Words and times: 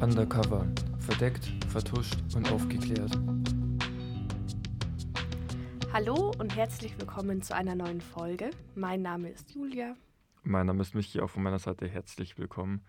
Undercover. 0.00 0.64
Verdeckt, 1.00 1.46
vertuscht 1.66 2.18
und 2.36 2.52
aufgeklärt. 2.52 3.18
Hallo 5.92 6.32
und 6.38 6.54
herzlich 6.54 6.96
willkommen 7.00 7.42
zu 7.42 7.52
einer 7.56 7.74
neuen 7.74 8.00
Folge. 8.00 8.50
Mein 8.76 9.02
Name 9.02 9.28
ist 9.28 9.50
Julia. 9.56 9.96
Mein 10.44 10.66
Name 10.66 10.82
ist 10.82 10.94
Michi, 10.94 11.20
auch 11.20 11.30
von 11.30 11.42
meiner 11.42 11.58
Seite 11.58 11.88
herzlich 11.88 12.38
willkommen 12.38 12.84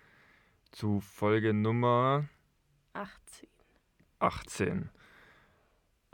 zu 0.71 0.99
Folge 0.99 1.51
Nummer 1.51 2.29
18. 2.93 3.49
18. 4.19 4.89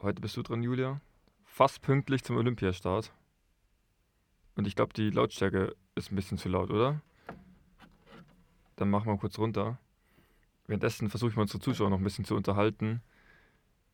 Heute 0.01 0.21
bist 0.21 0.37
du 0.37 0.43
dran, 0.43 0.63
Julia. 0.63 1.01
Fast 1.43 1.81
pünktlich 1.81 2.23
zum 2.23 2.37
Olympiastart. 2.37 3.11
Und 4.55 4.65
ich 4.65 4.77
glaube, 4.77 4.93
die 4.93 5.09
Lautstärke 5.09 5.75
ist 5.95 6.13
ein 6.13 6.15
bisschen 6.15 6.37
zu 6.37 6.47
laut, 6.47 6.71
oder? 6.71 7.01
Dann 8.77 8.89
machen 8.89 9.07
wir 9.07 9.17
kurz 9.17 9.37
runter. 9.37 9.77
Währenddessen 10.67 11.09
versuche 11.09 11.29
ich 11.31 11.35
mal 11.35 11.43
unsere 11.43 11.59
Zuschauer 11.59 11.89
noch 11.89 11.97
ein 11.99 12.03
bisschen 12.03 12.25
zu 12.25 12.35
unterhalten. 12.35 13.01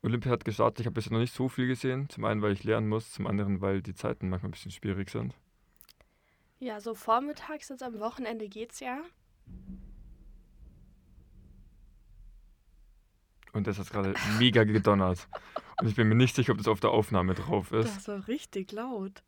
Olympia 0.04 0.32
hat 0.32 0.46
gestartet, 0.46 0.80
ich 0.82 0.86
habe 0.88 0.96
bisher 0.96 1.12
noch 1.12 1.20
nicht 1.20 1.34
so 1.34 1.48
viel 1.50 1.68
gesehen. 1.68 2.10
Zum 2.10 2.26
einen, 2.26 2.42
weil 2.42 2.54
ich 2.54 2.64
lernen 2.64 2.88
muss, 2.90 3.12
zum 3.12 3.28
anderen, 3.28 3.62
weil 3.62 3.82
die 3.82 3.94
Zeiten 3.94 4.30
manchmal 4.30 4.50
ein 4.50 4.54
bisschen 4.54 4.72
schwierig 4.72 5.10
sind. 5.10 5.36
Ja, 6.60 6.80
so 6.80 6.96
vormittags, 6.96 7.70
jetzt 7.70 7.84
am 7.84 8.00
Wochenende 8.00 8.48
geht's 8.48 8.80
ja. 8.80 9.02
Und 13.54 13.68
das 13.68 13.78
hat 13.80 13.90
gerade 13.90 14.14
mega 14.40 14.64
gedonnert. 14.64 15.28
Und 15.82 15.88
ich 15.88 15.96
bin 15.96 16.08
mir 16.08 16.16
nicht 16.16 16.36
sicher, 16.36 16.54
ob 16.54 16.58
das 16.58 16.68
auf 16.68 16.80
der 16.80 16.92
Aufnahme 16.92 17.34
drauf 17.34 17.72
ist. 17.72 17.96
Das 17.96 18.08
war 18.08 18.28
richtig 18.28 18.72
laut. 18.72 19.24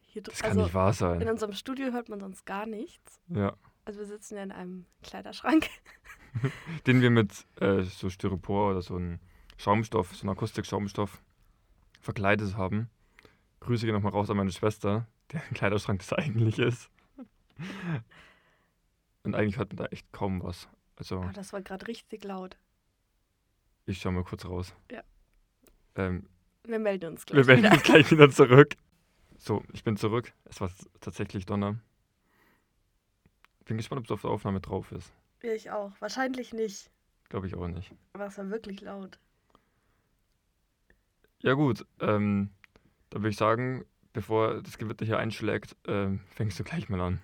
Hier 0.00 0.22
Das 0.22 0.40
kann 0.40 0.50
also 0.50 0.62
nicht 0.62 0.74
wahr 0.74 0.88
in 0.88 0.94
sein. 0.94 1.28
unserem 1.28 1.52
Studio 1.52 1.92
hört 1.92 2.08
man 2.08 2.20
sonst 2.20 2.44
gar 2.46 2.66
nichts. 2.66 3.20
Ja. 3.28 3.54
Also 3.84 3.98
wir 4.00 4.06
sitzen 4.06 4.36
ja 4.36 4.42
in 4.42 4.52
einem 4.52 4.86
Kleiderschrank. 5.02 5.68
Den 6.86 7.00
wir 7.00 7.10
mit 7.10 7.46
äh, 7.60 7.82
so 7.82 8.08
Styropor 8.10 8.70
oder 8.70 8.82
so 8.82 8.96
einem 8.96 9.18
Schaumstoff, 9.58 10.14
so 10.14 10.22
einem 10.22 10.30
Akustik-Schaumstoff 10.30 11.20
verkleidet 12.00 12.56
haben. 12.56 12.88
Grüße 13.60 13.84
gehen 13.86 13.94
nochmal 13.94 14.12
raus 14.12 14.30
an 14.30 14.36
meine 14.36 14.50
Schwester, 14.52 15.06
deren 15.32 15.54
Kleiderschrank 15.54 16.00
das 16.00 16.12
eigentlich 16.12 16.58
ist. 16.58 16.90
Und 19.24 19.34
eigentlich 19.34 19.58
hört 19.58 19.70
man 19.70 19.76
da 19.78 19.84
echt 19.86 20.10
kaum 20.12 20.42
was. 20.42 20.68
Also 20.96 21.18
Oh, 21.20 21.30
das 21.32 21.52
war 21.52 21.62
gerade 21.62 21.86
richtig 21.86 22.24
laut. 22.24 22.56
ich 23.86 24.00
schau 24.00 24.10
mal 24.12 24.24
kurz 24.24 24.44
raus. 24.46 24.74
Ja. 24.90 25.02
Ähm, 25.96 26.28
Wir 26.64 26.78
melden 26.78 27.12
uns 27.12 27.26
gleich 27.26 27.38
wir 27.38 27.44
melden 27.46 27.64
wieder. 27.64 27.72
uns 27.74 27.82
gleich 27.82 28.10
wieder 28.10 28.30
zurück. 28.30 28.74
So, 29.38 29.62
ich 29.72 29.84
bin 29.84 29.96
zurück. 29.96 30.32
Es 30.44 30.60
war 30.60 30.70
tatsächlich 31.00 31.46
Donner. 31.46 31.78
Bin 33.64 33.76
gespannt, 33.76 34.00
ob 34.00 34.04
es 34.06 34.10
auf 34.10 34.22
der 34.22 34.30
Aufnahme 34.30 34.60
drauf 34.60 34.92
ist. 34.92 35.12
Ja, 35.42 35.52
ich 35.52 35.70
auch. 35.70 35.92
Wahrscheinlich 36.00 36.52
nicht. 36.52 36.90
Glaube 37.28 37.46
ich 37.46 37.54
auch 37.54 37.68
nicht. 37.68 37.92
Aber 38.12 38.26
es 38.26 38.38
war 38.38 38.50
wirklich 38.50 38.80
laut. 38.80 39.18
Ja 41.40 41.54
gut, 41.54 41.84
ähm, 42.00 42.50
dann 43.10 43.22
würde 43.22 43.30
ich 43.30 43.36
sagen, 43.36 43.84
bevor 44.12 44.62
das 44.62 44.78
Gewitter 44.78 45.04
hier 45.04 45.18
einschlägt, 45.18 45.76
ähm, 45.86 46.20
fängst 46.30 46.58
du 46.58 46.64
gleich 46.64 46.88
mal 46.88 47.00
an. 47.00 47.20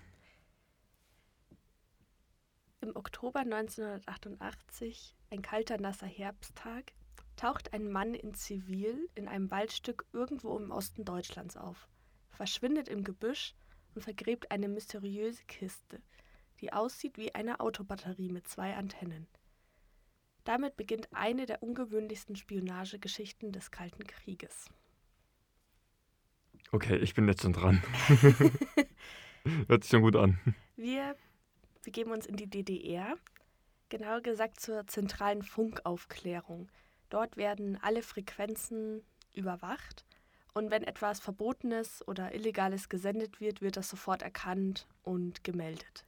Im 2.80 2.96
Oktober 2.96 3.40
1988, 3.40 5.14
ein 5.30 5.42
kalter, 5.42 5.78
nasser 5.78 6.06
Herbsttag, 6.06 6.92
taucht 7.36 7.72
ein 7.72 7.90
Mann 7.90 8.14
in 8.14 8.34
Zivil 8.34 9.08
in 9.14 9.28
einem 9.28 9.50
Waldstück 9.50 10.04
irgendwo 10.12 10.56
im 10.56 10.70
Osten 10.70 11.04
Deutschlands 11.04 11.56
auf, 11.56 11.88
verschwindet 12.30 12.88
im 12.88 13.04
Gebüsch 13.04 13.54
und 13.94 14.02
vergräbt 14.02 14.50
eine 14.50 14.68
mysteriöse 14.68 15.44
Kiste, 15.44 16.00
die 16.60 16.72
aussieht 16.72 17.16
wie 17.18 17.34
eine 17.34 17.60
Autobatterie 17.60 18.30
mit 18.30 18.48
zwei 18.48 18.74
Antennen. 18.74 19.26
Damit 20.44 20.76
beginnt 20.76 21.08
eine 21.12 21.46
der 21.46 21.62
ungewöhnlichsten 21.62 22.36
Spionagegeschichten 22.36 23.52
des 23.52 23.70
Kalten 23.70 24.04
Krieges. 24.04 24.66
Okay, 26.72 26.96
ich 26.96 27.14
bin 27.14 27.28
jetzt 27.28 27.42
schon 27.42 27.52
dran. 27.52 27.82
Hört 29.68 29.84
sich 29.84 29.90
schon 29.90 30.02
gut 30.02 30.16
an. 30.16 30.38
Wir 30.76 31.16
begeben 31.82 32.10
uns 32.10 32.26
in 32.26 32.36
die 32.36 32.48
DDR, 32.48 33.16
genauer 33.88 34.20
gesagt 34.20 34.60
zur 34.60 34.86
zentralen 34.86 35.42
Funkaufklärung. 35.42 36.70
Dort 37.08 37.36
werden 37.36 37.78
alle 37.80 38.02
Frequenzen 38.02 39.02
überwacht 39.34 40.04
und 40.58 40.70
wenn 40.70 40.82
etwas 40.82 41.20
Verbotenes 41.20 42.06
oder 42.08 42.34
Illegales 42.34 42.88
gesendet 42.88 43.40
wird, 43.40 43.62
wird 43.62 43.76
das 43.76 43.88
sofort 43.88 44.22
erkannt 44.22 44.88
und 45.02 45.44
gemeldet. 45.44 46.04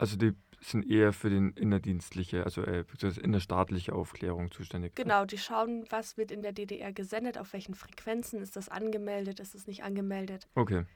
Also 0.00 0.16
die 0.16 0.32
sind 0.62 0.90
eher 0.90 1.12
für 1.12 1.28
den 1.28 1.50
innerdienstliche, 1.50 2.44
also 2.44 2.62
äh, 2.62 2.86
innerstaatliche 3.22 3.92
Aufklärung 3.92 4.50
zuständig. 4.50 4.94
Genau, 4.94 5.26
die 5.26 5.36
schauen, 5.36 5.84
was 5.90 6.16
wird 6.16 6.30
in 6.30 6.40
der 6.40 6.52
DDR 6.52 6.90
gesendet, 6.90 7.36
auf 7.36 7.52
welchen 7.52 7.74
Frequenzen 7.74 8.40
ist 8.40 8.56
das 8.56 8.70
angemeldet, 8.70 9.40
ist 9.40 9.54
es 9.54 9.66
nicht 9.66 9.82
angemeldet. 9.82 10.48
Okay. 10.54 10.86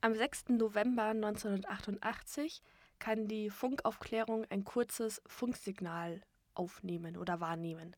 Am 0.00 0.14
6. 0.14 0.48
November 0.48 1.08
1988 1.08 2.62
kann 2.98 3.28
die 3.28 3.50
Funkaufklärung 3.50 4.46
ein 4.48 4.64
kurzes 4.64 5.20
Funksignal 5.26 6.22
aufnehmen 6.54 7.18
oder 7.18 7.38
wahrnehmen. 7.40 7.94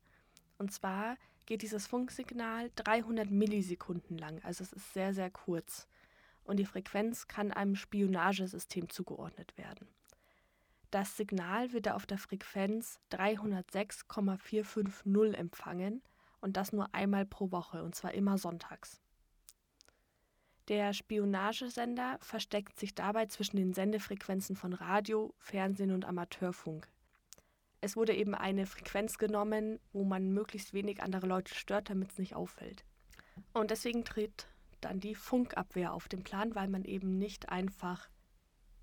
Und 0.58 0.72
zwar 0.72 1.16
geht 1.46 1.62
dieses 1.62 1.86
Funksignal 1.86 2.72
300 2.74 3.30
Millisekunden 3.30 4.18
lang, 4.18 4.40
also 4.42 4.64
es 4.64 4.72
ist 4.72 4.94
sehr, 4.94 5.14
sehr 5.14 5.30
kurz. 5.30 5.86
Und 6.44 6.58
die 6.58 6.66
Frequenz 6.66 7.28
kann 7.28 7.52
einem 7.52 7.76
Spionagesystem 7.76 8.90
zugeordnet 8.90 9.56
werden. 9.56 9.88
Das 10.90 11.16
Signal 11.16 11.72
wird 11.72 11.88
auf 11.88 12.04
der 12.04 12.18
Frequenz 12.18 13.00
306,450 13.10 15.34
empfangen 15.34 16.02
und 16.40 16.58
das 16.58 16.72
nur 16.72 16.94
einmal 16.94 17.24
pro 17.24 17.50
Woche 17.50 17.82
und 17.82 17.94
zwar 17.94 18.12
immer 18.12 18.36
sonntags. 18.36 19.00
Der 20.68 20.92
Spionagesender 20.92 22.18
versteckt 22.20 22.78
sich 22.78 22.94
dabei 22.94 23.26
zwischen 23.26 23.56
den 23.56 23.72
Sendefrequenzen 23.72 24.54
von 24.54 24.74
Radio, 24.74 25.34
Fernsehen 25.38 25.92
und 25.92 26.04
Amateurfunk. 26.04 26.88
Es 27.80 27.96
wurde 27.96 28.14
eben 28.14 28.34
eine 28.34 28.66
Frequenz 28.66 29.18
genommen, 29.18 29.80
wo 29.92 30.04
man 30.04 30.32
möglichst 30.32 30.72
wenig 30.72 31.02
andere 31.02 31.26
Leute 31.26 31.52
stört, 31.54 31.90
damit 31.90 32.12
es 32.12 32.18
nicht 32.18 32.36
auffällt. 32.36 32.84
Und 33.54 33.72
deswegen 33.72 34.04
tritt 34.04 34.46
dann 34.84 35.00
die 35.00 35.14
Funkabwehr 35.14 35.92
auf 35.92 36.08
den 36.08 36.22
Plan, 36.22 36.54
weil 36.54 36.68
man 36.68 36.84
eben 36.84 37.18
nicht 37.18 37.48
einfach 37.48 38.08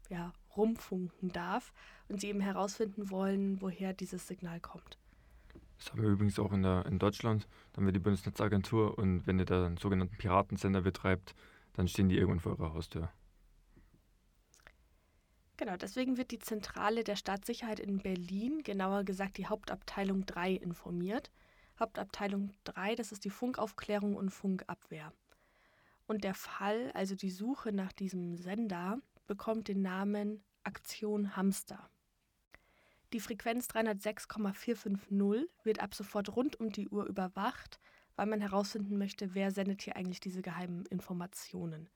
ja, 0.09 0.33
rumfunken 0.57 1.31
darf 1.31 1.71
und 2.07 2.19
sie 2.19 2.27
eben 2.27 2.41
herausfinden 2.41 3.09
wollen, 3.09 3.61
woher 3.61 3.93
dieses 3.93 4.27
Signal 4.27 4.59
kommt. 4.59 4.97
Das 5.77 5.91
haben 5.91 6.01
wir 6.01 6.09
übrigens 6.09 6.37
auch 6.39 6.51
in, 6.51 6.63
der, 6.63 6.85
in 6.87 6.99
Deutschland. 6.99 7.47
Da 7.71 7.77
haben 7.77 7.85
wir 7.85 7.93
die 7.93 7.99
Bundesnetzagentur 7.99 8.97
und 8.97 9.25
wenn 9.27 9.39
ihr 9.39 9.45
da 9.45 9.65
einen 9.65 9.77
sogenannten 9.77 10.17
Piratensender 10.17 10.81
betreibt, 10.81 11.35
dann 11.73 11.87
stehen 11.87 12.09
die 12.09 12.17
irgendwann 12.17 12.41
vor 12.41 12.59
eurer 12.59 12.73
Haustür. 12.73 13.09
Genau, 15.55 15.75
deswegen 15.75 16.17
wird 16.17 16.31
die 16.31 16.39
Zentrale 16.39 17.03
der 17.03 17.15
Staatssicherheit 17.15 17.79
in 17.79 17.99
Berlin, 17.99 18.61
genauer 18.63 19.03
gesagt 19.03 19.37
die 19.37 19.47
Hauptabteilung 19.47 20.25
3, 20.25 20.53
informiert. 20.53 21.31
Hauptabteilung 21.79 22.51
3, 22.65 22.95
das 22.95 23.11
ist 23.11 23.25
die 23.25 23.29
Funkaufklärung 23.29 24.15
und 24.15 24.29
Funkabwehr. 24.29 25.13
Und 26.09 26.23
der 26.23 26.33
Fall, 26.33 26.91
also 26.95 27.13
die 27.13 27.29
Suche 27.29 27.71
nach 27.71 27.93
diesem 27.93 28.35
Sender, 28.35 28.99
bekommt 29.27 29.67
den 29.67 29.83
Namen 29.83 30.43
Aktion 30.63 31.35
Hamster. 31.35 31.87
Die 33.13 33.19
Frequenz 33.19 33.67
306,450 33.67 35.51
wird 35.63 35.83
ab 35.83 35.93
sofort 35.93 36.35
rund 36.35 36.59
um 36.59 36.71
die 36.71 36.89
Uhr 36.89 37.05
überwacht, 37.05 37.79
weil 38.15 38.25
man 38.25 38.41
herausfinden 38.41 38.97
möchte, 38.97 39.35
wer 39.35 39.51
sendet 39.51 39.83
hier 39.83 39.97
eigentlich 39.97 40.19
diese 40.19 40.41
geheimen 40.41 40.87
Informationen. 40.87 41.91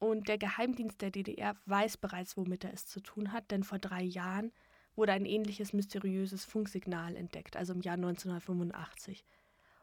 Und 0.00 0.26
der 0.26 0.38
Geheimdienst 0.38 1.00
der 1.00 1.12
DDR 1.12 1.54
weiß 1.66 1.98
bereits, 1.98 2.36
womit 2.36 2.64
er 2.64 2.72
es 2.72 2.88
zu 2.88 2.98
tun 2.98 3.30
hat, 3.30 3.52
denn 3.52 3.62
vor 3.62 3.78
drei 3.78 4.02
Jahren 4.02 4.50
wurde 4.96 5.12
ein 5.12 5.26
ähnliches 5.26 5.72
mysteriöses 5.72 6.44
Funksignal 6.44 7.14
entdeckt, 7.14 7.56
also 7.56 7.72
im 7.72 7.82
Jahr 7.82 7.94
1985. 7.94 9.24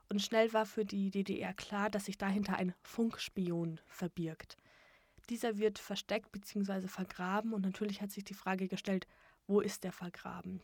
Und 0.09 0.21
schnell 0.21 0.51
war 0.53 0.65
für 0.65 0.85
die 0.85 1.11
DDR 1.11 1.53
klar, 1.53 1.89
dass 1.89 2.05
sich 2.05 2.17
dahinter 2.17 2.55
ein 2.55 2.73
Funkspion 2.81 3.79
verbirgt. 3.87 4.57
Dieser 5.29 5.57
wird 5.59 5.77
versteckt 5.77 6.31
bzw. 6.31 6.87
vergraben 6.87 7.53
und 7.53 7.61
natürlich 7.61 8.01
hat 8.01 8.11
sich 8.11 8.23
die 8.23 8.33
Frage 8.33 8.67
gestellt, 8.67 9.07
wo 9.45 9.61
ist 9.61 9.83
der 9.83 9.91
vergraben? 9.91 10.61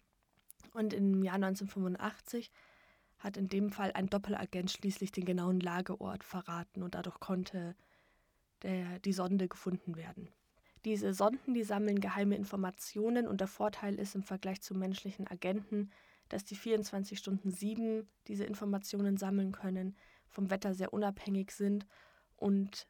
Und 0.73 0.93
im 0.93 1.23
Jahr 1.23 1.35
1985 1.35 2.51
hat 3.19 3.37
in 3.37 3.47
dem 3.47 3.69
Fall 3.69 3.91
ein 3.93 4.07
Doppelagent 4.07 4.71
schließlich 4.71 5.11
den 5.11 5.25
genauen 5.25 5.59
Lageort 5.59 6.23
verraten 6.23 6.83
und 6.83 6.95
dadurch 6.95 7.19
konnte 7.19 7.75
der, 8.63 8.99
die 8.99 9.13
Sonde 9.13 9.47
gefunden 9.47 9.95
werden. 9.95 10.29
Diese 10.85 11.13
Sonden, 11.13 11.53
die 11.53 11.63
sammeln 11.63 11.99
geheime 11.99 12.35
Informationen 12.35 13.27
und 13.27 13.41
der 13.41 13.47
Vorteil 13.47 13.95
ist 13.95 14.15
im 14.15 14.23
Vergleich 14.23 14.61
zu 14.61 14.75
menschlichen 14.75 15.27
Agenten, 15.27 15.91
dass 16.29 16.43
die 16.43 16.55
24 16.55 17.17
Stunden 17.17 17.51
7 17.51 18.07
diese 18.27 18.45
Informationen 18.45 19.17
sammeln 19.17 19.51
können, 19.51 19.95
vom 20.27 20.49
Wetter 20.49 20.73
sehr 20.73 20.93
unabhängig 20.93 21.51
sind 21.51 21.85
und 22.35 22.87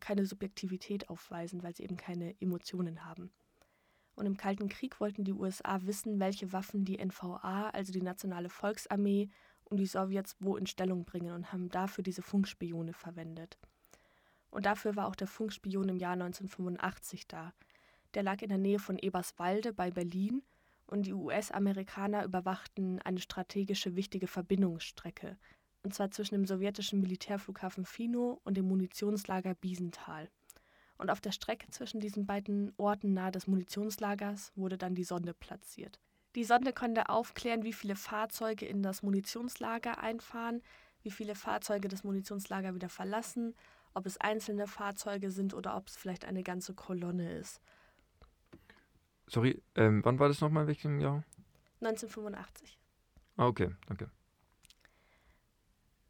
keine 0.00 0.26
Subjektivität 0.26 1.08
aufweisen, 1.08 1.62
weil 1.62 1.74
sie 1.74 1.82
eben 1.82 1.96
keine 1.96 2.40
Emotionen 2.40 3.04
haben. 3.04 3.30
Und 4.14 4.26
im 4.26 4.36
Kalten 4.36 4.68
Krieg 4.68 5.00
wollten 5.00 5.24
die 5.24 5.32
USA 5.32 5.80
wissen, 5.82 6.18
welche 6.18 6.52
Waffen 6.52 6.84
die 6.84 6.98
NVA, 6.98 7.70
also 7.70 7.92
die 7.92 8.02
Nationale 8.02 8.48
Volksarmee, 8.48 9.30
und 9.68 9.78
die 9.78 9.86
Sowjets 9.86 10.36
wo 10.40 10.56
in 10.56 10.66
Stellung 10.66 11.04
bringen 11.04 11.34
und 11.34 11.52
haben 11.52 11.68
dafür 11.68 12.02
diese 12.02 12.22
Funkspione 12.22 12.92
verwendet. 12.92 13.58
Und 14.50 14.66
dafür 14.66 14.96
war 14.96 15.06
auch 15.06 15.14
der 15.14 15.26
Funkspion 15.26 15.88
im 15.88 15.96
Jahr 15.96 16.14
1985 16.14 17.28
da. 17.28 17.52
Der 18.14 18.22
lag 18.22 18.40
in 18.40 18.48
der 18.48 18.58
Nähe 18.58 18.78
von 18.78 18.98
Eberswalde 18.98 19.72
bei 19.72 19.90
Berlin 19.90 20.42
und 20.88 21.06
die 21.06 21.12
US-Amerikaner 21.12 22.24
überwachten 22.24 23.00
eine 23.02 23.20
strategische 23.20 23.94
wichtige 23.94 24.26
Verbindungsstrecke, 24.26 25.38
und 25.82 25.94
zwar 25.94 26.10
zwischen 26.10 26.34
dem 26.34 26.46
sowjetischen 26.46 27.00
Militärflughafen 27.00 27.84
Fino 27.84 28.40
und 28.44 28.56
dem 28.56 28.66
Munitionslager 28.66 29.54
Biesenthal. 29.54 30.28
Und 30.96 31.10
auf 31.10 31.20
der 31.20 31.32
Strecke 31.32 31.68
zwischen 31.70 32.00
diesen 32.00 32.26
beiden 32.26 32.72
Orten 32.76 33.12
nahe 33.12 33.30
des 33.30 33.46
Munitionslagers 33.46 34.52
wurde 34.56 34.76
dann 34.76 34.96
die 34.96 35.04
Sonde 35.04 35.32
platziert. 35.32 36.00
Die 36.34 36.44
Sonde 36.44 36.72
konnte 36.72 37.08
aufklären, 37.08 37.62
wie 37.62 37.72
viele 37.72 37.94
Fahrzeuge 37.94 38.66
in 38.66 38.82
das 38.82 39.02
Munitionslager 39.02 39.98
einfahren, 39.98 40.62
wie 41.02 41.10
viele 41.10 41.34
Fahrzeuge 41.34 41.88
das 41.88 42.02
Munitionslager 42.02 42.74
wieder 42.74 42.88
verlassen, 42.88 43.54
ob 43.94 44.06
es 44.06 44.18
einzelne 44.18 44.66
Fahrzeuge 44.66 45.30
sind 45.30 45.54
oder 45.54 45.76
ob 45.76 45.88
es 45.88 45.96
vielleicht 45.96 46.24
eine 46.24 46.42
ganze 46.42 46.74
Kolonne 46.74 47.38
ist. 47.38 47.60
Sorry, 49.28 49.62
ähm, 49.74 50.04
wann 50.04 50.18
war 50.18 50.28
das 50.28 50.40
nochmal? 50.40 50.62
In 50.62 50.68
welchem 50.68 51.00
Jahr? 51.00 51.24
1985. 51.80 52.78
Ah, 53.36 53.46
okay, 53.46 53.70
danke. 53.86 54.10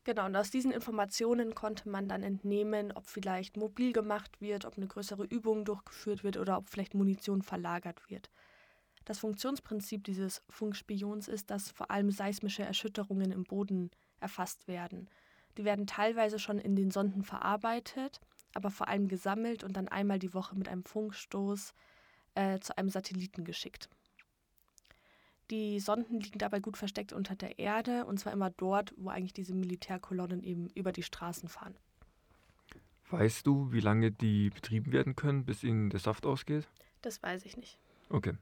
Genau, 0.05 0.25
und 0.25 0.37
aus 0.37 0.51
diesen 0.51 0.73
Informationen 0.73 1.55
konnte 1.55 1.89
man 1.89 2.09
dann 2.09 2.23
entnehmen, 2.23 2.93
ob 2.93 3.07
vielleicht 3.07 3.59
mobil 3.59 3.93
gemacht 3.93 4.41
wird, 4.41 4.65
ob 4.65 4.79
eine 4.79 4.87
größere 4.87 5.25
Übung 5.25 5.67
durchgeführt 5.67 6.25
wird 6.25 6.39
oder 6.39 6.57
ob 6.57 6.71
vielleicht 6.71 6.95
Munition 6.95 7.43
verlagert 7.43 8.09
wird. 8.09 8.31
Das 9.05 9.19
Funktionsprinzip 9.19 10.05
dieses 10.05 10.43
Funkspions 10.49 11.29
ist, 11.29 11.51
dass 11.51 11.71
vor 11.71 11.91
allem 11.91 12.11
seismische 12.11 12.63
Erschütterungen 12.63 13.33
im 13.33 13.45
Boden 13.45 13.91
erfasst 14.21 14.67
werden. 14.67 15.11
Die 15.59 15.65
werden 15.65 15.87
teilweise 15.87 16.39
schon 16.39 16.59
in 16.59 16.75
den 16.75 16.91
Sonden 16.91 17.23
verarbeitet, 17.23 18.21
aber 18.55 18.71
vor 18.71 18.89
allem 18.89 19.09
gesammelt 19.09 19.63
und 19.63 19.77
dann 19.77 19.89
einmal 19.89 20.19
die 20.19 20.33
Woche 20.33 20.57
mit 20.57 20.69
einem 20.69 20.85
Funkstoß 20.85 21.75
äh, 22.39 22.61
zu 22.61 22.79
einem 22.79 22.89
Satelliten 22.89 23.45
geschickt. 23.45 23.91
Die 25.51 25.81
Sonden 25.81 26.21
liegen 26.21 26.39
dabei 26.39 26.61
gut 26.61 26.77
versteckt 26.77 27.13
unter 27.13 27.35
der 27.35 27.59
Erde 27.59 28.05
und 28.05 28.21
zwar 28.21 28.33
immer 28.33 28.51
dort, 28.51 28.95
wo 28.97 29.09
eigentlich 29.09 29.33
diese 29.33 29.55
Militärkolonnen 29.55 30.45
eben 30.45 30.69
über 30.75 30.93
die 30.93 31.03
Straßen 31.03 31.49
fahren. 31.49 31.75
Weißt 33.11 33.47
du, 33.47 33.73
wie 33.73 33.81
lange 33.81 34.13
die 34.13 34.51
betrieben 34.51 34.93
werden 34.93 35.17
können, 35.17 35.47
bis 35.47 35.65
ihnen 35.65 35.91
der 35.91 35.99
Saft 35.99 36.27
ausgeht? 36.27 36.69
Das 37.03 37.23
weiß 37.23 37.45
ich 37.45 37.57
nicht. 37.57 37.79
Okay. 38.11 38.35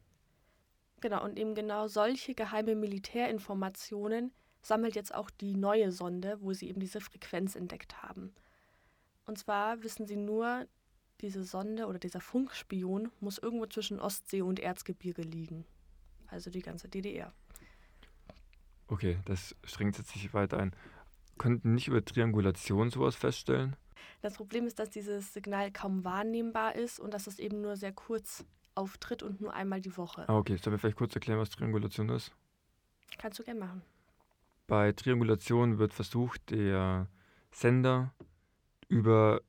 Genau, 1.01 1.25
und 1.25 1.39
eben 1.39 1.55
genau 1.55 1.87
solche 1.87 2.35
geheime 2.35 2.75
Militärinformationen 2.75 4.33
sammelt 4.61 4.97
jetzt 4.97 5.15
auch 5.15 5.31
die 5.31 5.55
neue 5.55 5.93
Sonde, 5.93 6.39
wo 6.41 6.53
sie 6.53 6.69
eben 6.69 6.81
diese 6.81 7.01
Frequenz 7.01 7.55
entdeckt 7.55 8.03
haben. 8.03 8.35
Und 9.25 9.39
zwar 9.39 9.83
wissen 9.85 10.07
sie 10.07 10.17
nur, 10.17 10.67
diese 11.21 11.45
Sonde 11.45 11.87
oder 11.87 11.99
dieser 11.99 12.21
Funkspion 12.21 13.11
muss 13.21 13.39
irgendwo 13.39 13.67
zwischen 13.67 14.01
Ostsee 14.01 14.43
und 14.43 14.61
Erzgebirge 14.61 15.23
liegen. 15.23 15.65
Also 16.29 16.51
die 16.51 16.63
ganze 16.63 16.89
DDR. 16.89 17.33
Okay, 18.89 19.19
das 19.25 19.57
strengt 19.65 19.99
jetzt 19.99 20.11
sich 20.11 20.33
weiter 20.35 20.59
ein. 20.59 20.75
Könnten 21.39 21.75
nicht 21.75 21.89
über 21.89 22.05
Triangulation 22.05 22.91
sowas 22.91 23.17
feststellen? 23.17 23.77
Das 24.23 24.35
Problem 24.35 24.67
ist, 24.67 24.79
dass 24.79 24.91
dieses 24.91 25.33
Signal 25.33 25.71
kaum 25.73 26.05
wahrnehmbar 26.05 26.75
ist 26.75 27.01
und 27.01 27.13
dass 27.13 27.27
es 27.27 27.39
eben 27.39 27.61
nur 27.61 27.77
sehr 27.77 27.93
kurz 27.93 28.45
auftritt 28.75 29.23
und 29.23 29.41
nur 29.41 29.55
einmal 29.55 29.81
die 29.81 29.97
Woche. 29.97 30.29
Ah, 30.29 30.37
okay. 30.37 30.57
Sollen 30.57 30.75
wir 30.75 30.79
vielleicht 30.79 30.97
kurz 30.97 31.15
erklären, 31.15 31.39
was 31.39 31.51
Triangulation 31.51 32.09
ist? 32.11 32.33
Kannst 33.19 33.39
du 33.39 33.45
gerne 33.45 33.61
machen. 33.61 33.83
Bei 34.67 34.93
Triangulation 34.93 35.79
wird 35.79 35.95
versucht, 35.95 36.51
der 36.51 37.09
Sender 37.51 38.13
über 38.89 39.41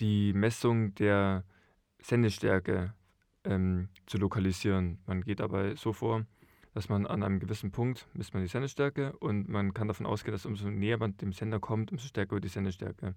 die 0.00 0.32
Messung 0.32 0.94
der 0.94 1.44
Sendestärke 2.00 2.94
ähm, 3.44 3.88
zu 4.06 4.18
lokalisieren. 4.18 4.98
Man 5.06 5.22
geht 5.22 5.40
dabei 5.40 5.74
so 5.76 5.92
vor, 5.92 6.26
dass 6.72 6.88
man 6.88 7.06
an 7.06 7.22
einem 7.22 7.38
gewissen 7.38 7.70
Punkt 7.70 8.08
misst 8.14 8.34
man 8.34 8.42
die 8.42 8.48
Sendestärke 8.48 9.16
und 9.18 9.48
man 9.48 9.74
kann 9.74 9.88
davon 9.88 10.06
ausgehen, 10.06 10.32
dass 10.32 10.46
umso 10.46 10.68
näher 10.68 10.98
man 10.98 11.16
dem 11.16 11.32
Sender 11.32 11.60
kommt, 11.60 11.92
umso 11.92 12.08
stärker 12.08 12.32
wird 12.32 12.44
die 12.44 12.48
Sendestärke. 12.48 13.14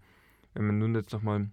Wenn 0.54 0.68
man 0.68 0.78
nun 0.78 0.96
jetzt 0.96 1.12
nochmal 1.12 1.50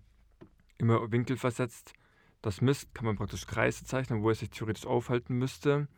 immer 0.79 1.11
Winkel 1.11 1.37
versetzt, 1.37 1.95
das 2.43 2.61
misst, 2.61 2.95
kann 2.95 3.07
man 3.07 3.17
praktisch 3.17 3.47
Kreise 3.47 3.85
zeichnen, 3.85 4.23
wo 4.23 4.31
es 4.31 4.41
sich 4.41 4.51
theoretisch 4.51 4.87
aufhalten 4.87 5.39
müsste. 5.39 5.89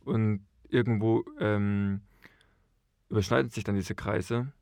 Und 0.00 0.44
irgendwo 0.68 1.24
ähm, 1.38 2.00
überschneiden 3.08 3.50
sich 3.50 3.62
dann 3.62 3.76
diese 3.76 3.94
Kreise 3.94 4.52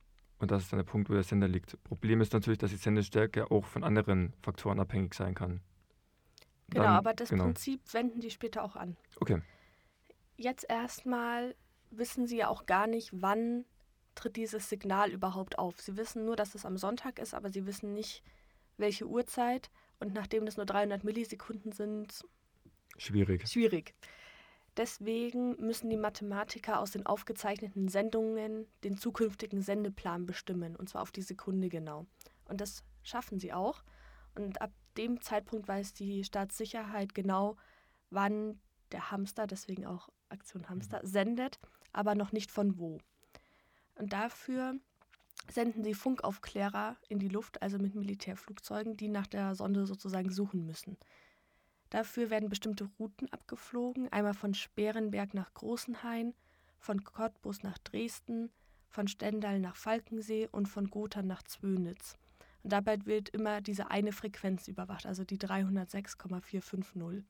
und 0.42 0.50
das 0.50 0.64
ist 0.64 0.72
dann 0.72 0.78
der 0.78 0.84
Punkt, 0.84 1.08
wo 1.08 1.14
der 1.14 1.22
Sender 1.22 1.46
liegt. 1.46 1.82
Problem 1.84 2.20
ist 2.20 2.32
natürlich, 2.32 2.58
dass 2.58 2.70
die 2.70 2.76
Sendestärke 2.76 3.50
auch 3.50 3.64
von 3.64 3.84
anderen 3.84 4.32
Faktoren 4.42 4.80
abhängig 4.80 5.14
sein 5.14 5.34
kann. 5.34 5.60
Genau, 6.68 6.84
dann, 6.84 6.94
aber 6.94 7.14
das 7.14 7.30
genau. 7.30 7.44
Prinzip 7.44 7.80
wenden 7.92 8.20
die 8.20 8.30
später 8.30 8.64
auch 8.64 8.74
an. 8.74 8.96
Okay. 9.20 9.40
Jetzt 10.36 10.66
erstmal 10.68 11.54
wissen 11.90 12.26
sie 12.26 12.38
ja 12.38 12.48
auch 12.48 12.66
gar 12.66 12.88
nicht, 12.88 13.10
wann 13.12 13.64
tritt 14.16 14.36
dieses 14.36 14.68
Signal 14.68 15.12
überhaupt 15.12 15.58
auf. 15.58 15.80
Sie 15.80 15.96
wissen 15.96 16.24
nur, 16.24 16.34
dass 16.34 16.54
es 16.56 16.66
am 16.66 16.76
Sonntag 16.76 17.20
ist, 17.20 17.34
aber 17.34 17.50
sie 17.50 17.64
wissen 17.66 17.92
nicht, 17.94 18.24
welche 18.78 19.06
Uhrzeit. 19.06 19.70
Und 20.00 20.12
nachdem 20.12 20.44
das 20.44 20.56
nur 20.56 20.66
300 20.66 21.04
Millisekunden 21.04 21.70
sind, 21.70 22.24
schwierig. 22.98 23.46
Schwierig. 23.48 23.94
Deswegen 24.76 25.56
müssen 25.60 25.90
die 25.90 25.98
Mathematiker 25.98 26.80
aus 26.80 26.92
den 26.92 27.04
aufgezeichneten 27.04 27.88
Sendungen 27.88 28.66
den 28.84 28.96
zukünftigen 28.96 29.60
Sendeplan 29.60 30.24
bestimmen, 30.24 30.76
und 30.76 30.88
zwar 30.88 31.02
auf 31.02 31.12
die 31.12 31.22
Sekunde 31.22 31.68
genau. 31.68 32.06
Und 32.46 32.60
das 32.60 32.82
schaffen 33.02 33.38
sie 33.38 33.52
auch. 33.52 33.82
Und 34.34 34.62
ab 34.62 34.72
dem 34.96 35.20
Zeitpunkt 35.20 35.68
weiß 35.68 35.92
die 35.92 36.24
Staatssicherheit 36.24 37.14
genau, 37.14 37.56
wann 38.10 38.60
der 38.92 39.10
Hamster, 39.10 39.46
deswegen 39.46 39.86
auch 39.86 40.08
Aktion 40.28 40.68
Hamster, 40.68 41.00
mhm. 41.02 41.06
sendet, 41.06 41.60
aber 41.92 42.14
noch 42.14 42.32
nicht 42.32 42.50
von 42.50 42.78
wo. 42.78 42.98
Und 43.96 44.12
dafür 44.12 44.74
senden 45.50 45.84
sie 45.84 45.94
Funkaufklärer 45.94 46.96
in 47.08 47.18
die 47.18 47.28
Luft, 47.28 47.60
also 47.62 47.78
mit 47.78 47.94
Militärflugzeugen, 47.94 48.96
die 48.96 49.08
nach 49.08 49.26
der 49.26 49.54
Sonde 49.54 49.86
sozusagen 49.86 50.30
suchen 50.30 50.64
müssen. 50.64 50.96
Dafür 51.92 52.30
werden 52.30 52.48
bestimmte 52.48 52.88
Routen 52.98 53.30
abgeflogen, 53.34 54.10
einmal 54.10 54.32
von 54.32 54.54
Sperenberg 54.54 55.34
nach 55.34 55.52
Großenhain, 55.52 56.32
von 56.78 57.04
Cottbus 57.04 57.62
nach 57.62 57.76
Dresden, 57.76 58.50
von 58.88 59.08
Stendal 59.08 59.60
nach 59.60 59.76
Falkensee 59.76 60.48
und 60.50 60.68
von 60.68 60.88
Gotha 60.88 61.20
nach 61.20 61.42
Zwönitz. 61.42 62.16
Und 62.62 62.72
dabei 62.72 63.04
wird 63.04 63.28
immer 63.28 63.60
diese 63.60 63.90
eine 63.90 64.12
Frequenz 64.12 64.68
überwacht, 64.68 65.04
also 65.04 65.22
die 65.22 65.36
306,450. 65.36 67.24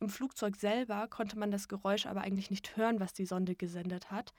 Im 0.00 0.08
Flugzeug 0.08 0.56
selber 0.56 1.06
konnte 1.06 1.38
man 1.38 1.52
das 1.52 1.68
Geräusch 1.68 2.06
aber 2.06 2.22
eigentlich 2.22 2.50
nicht 2.50 2.76
hören, 2.76 2.98
was 2.98 3.12
die 3.12 3.26
Sonde 3.26 3.54
gesendet 3.54 4.10
hat, 4.10 4.34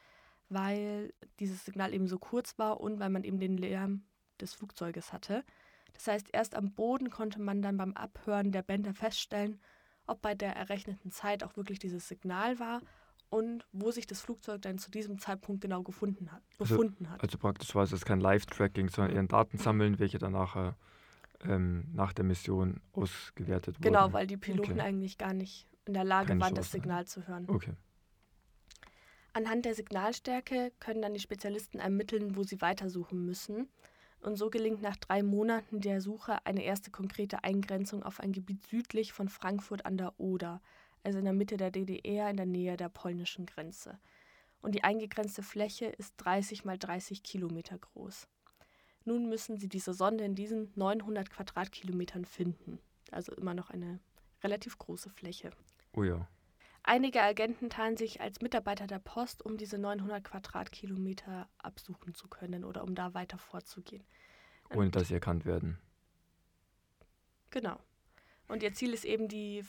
weil 0.49 1.13
dieses 1.39 1.63
Signal 1.63 1.93
eben 1.93 2.07
so 2.07 2.19
kurz 2.19 2.59
war 2.59 2.81
und 2.81 2.99
weil 2.99 3.09
man 3.09 3.23
eben 3.23 3.39
den 3.39 3.55
Lärm 3.55 4.03
des 4.41 4.53
Flugzeuges 4.55 5.13
hatte. 5.13 5.45
Das 5.93 6.07
heißt, 6.07 6.27
erst 6.31 6.55
am 6.55 6.73
Boden 6.73 7.09
konnte 7.09 7.41
man 7.41 7.61
dann 7.61 7.77
beim 7.77 7.93
Abhören 7.93 8.51
der 8.51 8.63
Bänder 8.63 8.93
feststellen, 8.93 9.59
ob 10.07 10.21
bei 10.21 10.35
der 10.35 10.55
errechneten 10.55 11.11
Zeit 11.11 11.43
auch 11.43 11.55
wirklich 11.57 11.79
dieses 11.79 12.07
Signal 12.07 12.59
war 12.59 12.81
und 13.29 13.65
wo 13.71 13.91
sich 13.91 14.07
das 14.07 14.21
Flugzeug 14.21 14.61
dann 14.61 14.77
zu 14.77 14.91
diesem 14.91 15.19
Zeitpunkt 15.19 15.61
genau 15.61 15.83
gefunden 15.83 16.31
hat, 16.31 16.41
also, 16.59 16.75
befunden 16.75 17.09
hat. 17.09 17.21
Also 17.21 17.37
praktisch 17.37 17.73
war 17.75 17.83
es 17.83 18.05
kein 18.05 18.19
Live-Tracking, 18.19 18.89
sondern 18.89 19.13
eher 19.13 19.21
ein 19.21 19.27
Datensammeln, 19.27 19.99
welche 19.99 20.17
dann 20.17 20.33
nachher 20.33 20.75
ähm, 21.43 21.85
nach 21.93 22.13
der 22.13 22.25
Mission 22.25 22.81
ausgewertet 22.93 23.77
wurden. 23.77 23.83
Genau, 23.83 24.11
weil 24.13 24.27
die 24.27 24.37
Piloten 24.37 24.73
okay. 24.73 24.81
eigentlich 24.81 25.17
gar 25.17 25.33
nicht 25.33 25.67
in 25.85 25.93
der 25.93 26.03
Lage 26.03 26.27
Keine 26.27 26.41
waren, 26.41 26.55
Chance. 26.55 26.61
das 26.61 26.71
Signal 26.71 27.07
zu 27.07 27.27
hören. 27.27 27.45
Okay. 27.47 27.73
Anhand 29.33 29.63
der 29.63 29.75
Signalstärke 29.75 30.73
können 30.79 31.01
dann 31.01 31.13
die 31.13 31.19
Spezialisten 31.21 31.79
ermitteln, 31.79 32.35
wo 32.35 32.43
sie 32.43 32.59
weitersuchen 32.59 33.25
müssen. 33.25 33.69
Und 34.21 34.35
so 34.35 34.49
gelingt 34.49 34.81
nach 34.81 34.97
drei 34.97 35.23
Monaten 35.23 35.81
der 35.81 35.99
Suche 35.99 36.45
eine 36.45 36.63
erste 36.63 36.91
konkrete 36.91 37.43
Eingrenzung 37.43 38.03
auf 38.03 38.19
ein 38.19 38.31
Gebiet 38.31 38.63
südlich 38.63 39.13
von 39.13 39.29
Frankfurt 39.29 39.85
an 39.85 39.97
der 39.97 40.19
Oder, 40.19 40.61
also 41.03 41.17
in 41.17 41.25
der 41.25 41.33
Mitte 41.33 41.57
der 41.57 41.71
DDR 41.71 42.29
in 42.29 42.37
der 42.37 42.45
Nähe 42.45 42.77
der 42.77 42.89
polnischen 42.89 43.47
Grenze. 43.47 43.99
Und 44.61 44.75
die 44.75 44.83
eingegrenzte 44.83 45.41
Fläche 45.41 45.85
ist 45.85 46.13
30 46.17 46.65
mal 46.65 46.77
30 46.77 47.23
Kilometer 47.23 47.79
groß. 47.79 48.27
Nun 49.05 49.27
müssen 49.27 49.57
sie 49.57 49.67
diese 49.67 49.95
Sonde 49.95 50.23
in 50.23 50.35
diesen 50.35 50.71
900 50.75 51.31
Quadratkilometern 51.31 52.25
finden. 52.25 52.77
Also 53.09 53.33
immer 53.33 53.55
noch 53.55 53.71
eine 53.71 53.99
relativ 54.43 54.77
große 54.77 55.09
Fläche. 55.09 55.49
Oh 55.93 56.03
ja. 56.03 56.27
Einige 56.83 57.21
Agenten 57.21 57.69
tarnen 57.69 57.97
sich 57.97 58.21
als 58.21 58.41
Mitarbeiter 58.41 58.87
der 58.87 58.99
Post, 58.99 59.45
um 59.45 59.57
diese 59.57 59.77
900 59.77 60.23
Quadratkilometer 60.23 61.47
absuchen 61.59 62.15
zu 62.15 62.27
können 62.27 62.63
oder 62.63 62.83
um 62.83 62.95
da 62.95 63.13
weiter 63.13 63.37
vorzugehen. 63.37 64.03
Ohne 64.73 64.89
dass 64.89 65.09
sie 65.09 65.13
erkannt 65.13 65.45
werden. 65.45 65.77
Genau. 67.51 67.77
Und 68.47 68.63
ihr 68.63 68.73
Ziel 68.73 68.93
ist 68.93 69.05
eben 69.05 69.27
die 69.27 69.63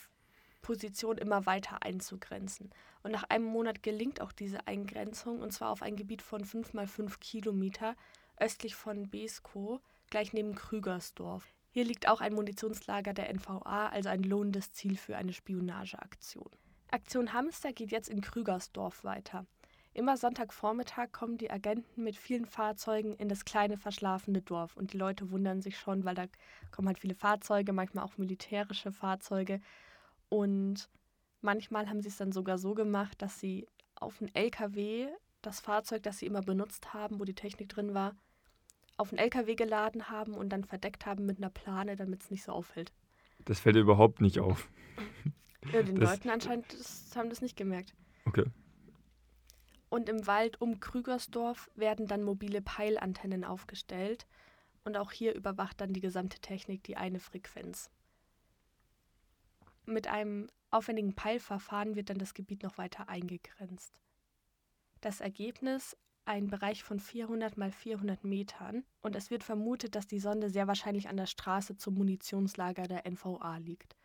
Position 0.62 1.18
immer 1.18 1.44
weiter 1.44 1.82
einzugrenzen. 1.82 2.70
Und 3.02 3.10
nach 3.10 3.24
einem 3.24 3.44
Monat 3.44 3.82
gelingt 3.82 4.20
auch 4.20 4.32
diese 4.32 4.66
Eingrenzung, 4.66 5.40
und 5.40 5.52
zwar 5.52 5.70
auf 5.70 5.82
ein 5.82 5.96
Gebiet 5.96 6.22
von 6.22 6.44
5 6.44 6.72
mal 6.72 6.86
5 6.86 7.20
Kilometer 7.20 7.96
östlich 8.38 8.74
von 8.74 9.10
Beskow, 9.10 9.80
gleich 10.08 10.32
neben 10.32 10.54
Krügersdorf. 10.54 11.52
Hier 11.70 11.84
liegt 11.84 12.08
auch 12.08 12.20
ein 12.20 12.34
Munitionslager 12.34 13.12
der 13.12 13.32
NVA, 13.32 13.88
also 13.88 14.08
ein 14.08 14.22
lohnendes 14.22 14.72
Ziel 14.72 14.96
für 14.96 15.16
eine 15.16 15.32
Spionageaktion. 15.32 16.50
Aktion 16.92 17.32
Hamster 17.32 17.72
geht 17.72 17.90
jetzt 17.90 18.10
in 18.10 18.20
Krügersdorf 18.20 19.02
weiter. 19.02 19.46
Immer 19.94 20.18
Sonntagvormittag 20.18 21.10
kommen 21.10 21.38
die 21.38 21.50
Agenten 21.50 22.04
mit 22.04 22.16
vielen 22.16 22.44
Fahrzeugen 22.44 23.14
in 23.14 23.30
das 23.30 23.46
kleine 23.46 23.78
verschlafene 23.78 24.42
Dorf 24.42 24.76
und 24.76 24.92
die 24.92 24.98
Leute 24.98 25.30
wundern 25.30 25.62
sich 25.62 25.78
schon, 25.78 26.04
weil 26.04 26.14
da 26.14 26.26
kommen 26.70 26.88
halt 26.88 26.98
viele 26.98 27.14
Fahrzeuge, 27.14 27.72
manchmal 27.72 28.04
auch 28.04 28.18
militärische 28.18 28.92
Fahrzeuge 28.92 29.60
und 30.28 30.90
manchmal 31.40 31.88
haben 31.88 32.02
sie 32.02 32.08
es 32.08 32.18
dann 32.18 32.30
sogar 32.30 32.58
so 32.58 32.74
gemacht, 32.74 33.22
dass 33.22 33.40
sie 33.40 33.66
auf 33.94 34.20
einen 34.20 34.34
LKW 34.34 35.08
das 35.40 35.60
Fahrzeug, 35.60 36.02
das 36.02 36.18
sie 36.18 36.26
immer 36.26 36.42
benutzt 36.42 36.92
haben, 36.92 37.20
wo 37.20 37.24
die 37.24 37.34
Technik 37.34 37.70
drin 37.70 37.94
war, 37.94 38.14
auf 38.98 39.12
einen 39.12 39.18
LKW 39.18 39.54
geladen 39.54 40.10
haben 40.10 40.34
und 40.34 40.50
dann 40.50 40.64
verdeckt 40.64 41.06
haben 41.06 41.24
mit 41.24 41.38
einer 41.38 41.50
Plane, 41.50 41.96
damit 41.96 42.22
es 42.22 42.30
nicht 42.30 42.44
so 42.44 42.52
auffällt. 42.52 42.92
Das 43.46 43.60
fällt 43.60 43.76
überhaupt 43.76 44.20
nicht 44.20 44.40
auf. 44.40 44.68
Ja, 45.72 45.82
den 45.82 45.96
das 45.96 46.10
Leuten 46.10 46.30
anscheinend 46.30 46.72
das, 46.72 47.14
haben 47.14 47.30
das 47.30 47.40
nicht 47.40 47.56
gemerkt. 47.56 47.94
Okay. 48.24 48.44
Und 49.88 50.08
im 50.08 50.26
Wald 50.26 50.60
um 50.60 50.80
Krügersdorf 50.80 51.70
werden 51.74 52.06
dann 52.06 52.22
mobile 52.22 52.62
Peilantennen 52.62 53.44
aufgestellt. 53.44 54.26
Und 54.84 54.96
auch 54.96 55.12
hier 55.12 55.34
überwacht 55.34 55.80
dann 55.80 55.92
die 55.92 56.00
gesamte 56.00 56.40
Technik 56.40 56.82
die 56.84 56.96
eine 56.96 57.20
Frequenz. 57.20 57.90
Mit 59.84 60.08
einem 60.08 60.48
aufwendigen 60.70 61.14
Peilverfahren 61.14 61.94
wird 61.94 62.10
dann 62.10 62.18
das 62.18 62.34
Gebiet 62.34 62.62
noch 62.62 62.78
weiter 62.78 63.08
eingegrenzt. 63.08 63.92
Das 65.00 65.20
Ergebnis 65.20 65.96
ein 66.24 66.48
Bereich 66.48 66.84
von 66.84 67.00
400 67.00 67.56
mal 67.56 67.72
400 67.72 68.24
Metern 68.24 68.84
und 69.02 69.16
es 69.16 69.30
wird 69.30 69.42
vermutet, 69.42 69.94
dass 69.94 70.06
die 70.06 70.20
Sonde 70.20 70.50
sehr 70.50 70.68
wahrscheinlich 70.68 71.08
an 71.08 71.16
der 71.16 71.26
Straße 71.26 71.76
zum 71.76 71.94
Munitionslager 71.94 72.84
der 72.84 73.06
NVA 73.10 73.58
liegt. 73.58 73.96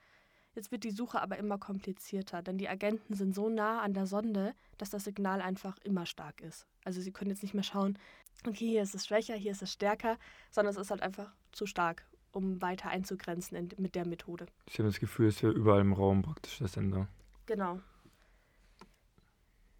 Jetzt 0.57 0.71
wird 0.71 0.83
die 0.83 0.89
Suche 0.89 1.21
aber 1.21 1.37
immer 1.37 1.59
komplizierter, 1.59 2.41
denn 2.41 2.57
die 2.57 2.67
Agenten 2.67 3.13
sind 3.13 3.35
so 3.35 3.47
nah 3.47 3.81
an 3.81 3.93
der 3.93 4.07
Sonde, 4.07 4.55
dass 4.79 4.89
das 4.89 5.03
Signal 5.03 5.39
einfach 5.39 5.77
immer 5.83 6.07
stark 6.07 6.41
ist. 6.41 6.65
Also 6.83 6.99
sie 6.99 7.11
können 7.11 7.29
jetzt 7.29 7.43
nicht 7.43 7.53
mehr 7.53 7.61
schauen, 7.61 7.99
okay, 8.43 8.67
hier 8.67 8.81
ist 8.81 8.95
es 8.95 9.05
schwächer, 9.05 9.35
hier 9.35 9.51
ist 9.51 9.61
es 9.61 9.71
stärker, 9.71 10.17
sondern 10.49 10.73
es 10.73 10.81
ist 10.81 10.89
halt 10.89 11.03
einfach 11.03 11.31
zu 11.51 11.67
stark, 11.67 12.07
um 12.31 12.59
weiter 12.59 12.89
einzugrenzen 12.89 13.55
in, 13.55 13.69
mit 13.77 13.93
der 13.93 14.07
Methode. 14.07 14.47
Sie 14.67 14.79
haben 14.79 14.87
das 14.87 14.99
Gefühl, 14.99 15.27
es 15.27 15.43
wäre 15.43 15.53
überall 15.53 15.81
im 15.81 15.93
Raum 15.93 16.23
praktisch 16.23 16.57
der 16.57 16.69
Sender. 16.69 17.07
Genau. 17.45 17.79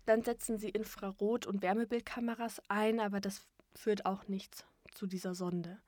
Dann 0.06 0.22
setzen 0.22 0.60
sie 0.60 0.70
Infrarot- 0.70 1.48
und 1.48 1.64
Wärmebildkameras 1.64 2.62
ein, 2.68 3.00
aber 3.00 3.20
das 3.20 3.48
führt 3.74 4.06
auch 4.06 4.28
nichts 4.28 4.64
zu 4.92 5.08
dieser 5.08 5.34
Sonde. 5.34 5.80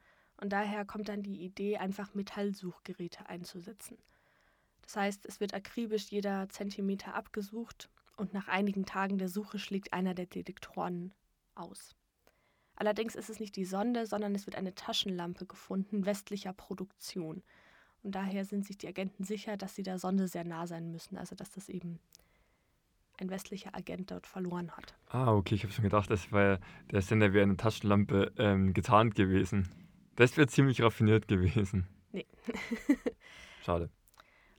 Und 0.41 0.49
daher 0.49 0.83
kommt 0.83 1.09
dann 1.09 1.21
die 1.21 1.43
Idee, 1.43 1.77
einfach 1.77 2.15
Metallsuchgeräte 2.15 3.29
einzusetzen. 3.29 3.99
Das 4.89 4.95
heißt, 4.95 5.27
es 5.27 5.39
wird 5.39 5.53
akribisch 5.53 6.09
jeder 6.09 6.49
Zentimeter 6.49 7.13
abgesucht 7.13 7.91
und 8.17 8.33
nach 8.33 8.47
einigen 8.47 8.87
Tagen 8.87 9.19
der 9.19 9.29
Suche 9.29 9.59
schlägt 9.59 9.93
einer 9.93 10.15
der 10.15 10.25
Detektoren 10.25 11.13
aus. 11.53 11.95
Allerdings 12.75 13.13
ist 13.13 13.29
es 13.29 13.39
nicht 13.39 13.55
die 13.55 13.65
Sonde, 13.65 14.07
sondern 14.07 14.33
es 14.33 14.47
wird 14.47 14.55
eine 14.55 14.73
Taschenlampe 14.73 15.45
gefunden 15.45 16.07
westlicher 16.07 16.53
Produktion. 16.53 17.43
Und 18.01 18.15
daher 18.15 18.45
sind 18.45 18.65
sich 18.65 18.79
die 18.79 18.87
Agenten 18.87 19.23
sicher, 19.23 19.57
dass 19.57 19.75
sie 19.75 19.83
der 19.83 19.99
Sonde 19.99 20.27
sehr 20.27 20.43
nah 20.43 20.65
sein 20.65 20.89
müssen, 20.89 21.19
also 21.19 21.35
dass 21.35 21.51
das 21.51 21.69
eben 21.69 21.99
ein 23.19 23.29
westlicher 23.29 23.75
Agent 23.75 24.09
dort 24.09 24.25
verloren 24.25 24.71
hat. 24.71 24.95
Ah, 25.09 25.35
okay, 25.35 25.53
ich 25.53 25.61
habe 25.61 25.71
schon 25.71 25.83
gedacht, 25.83 26.09
das 26.09 26.31
war 26.31 26.59
der 26.89 27.03
Sender 27.03 27.31
wäre 27.31 27.43
eine 27.43 27.57
Taschenlampe 27.57 28.33
ähm, 28.39 28.73
getarnt 28.73 29.13
gewesen. 29.13 29.69
Das 30.15 30.35
wäre 30.35 30.47
ziemlich 30.47 30.81
raffiniert 30.81 31.27
gewesen. 31.27 31.87
Nee. 32.11 32.25
Schade. 33.63 33.91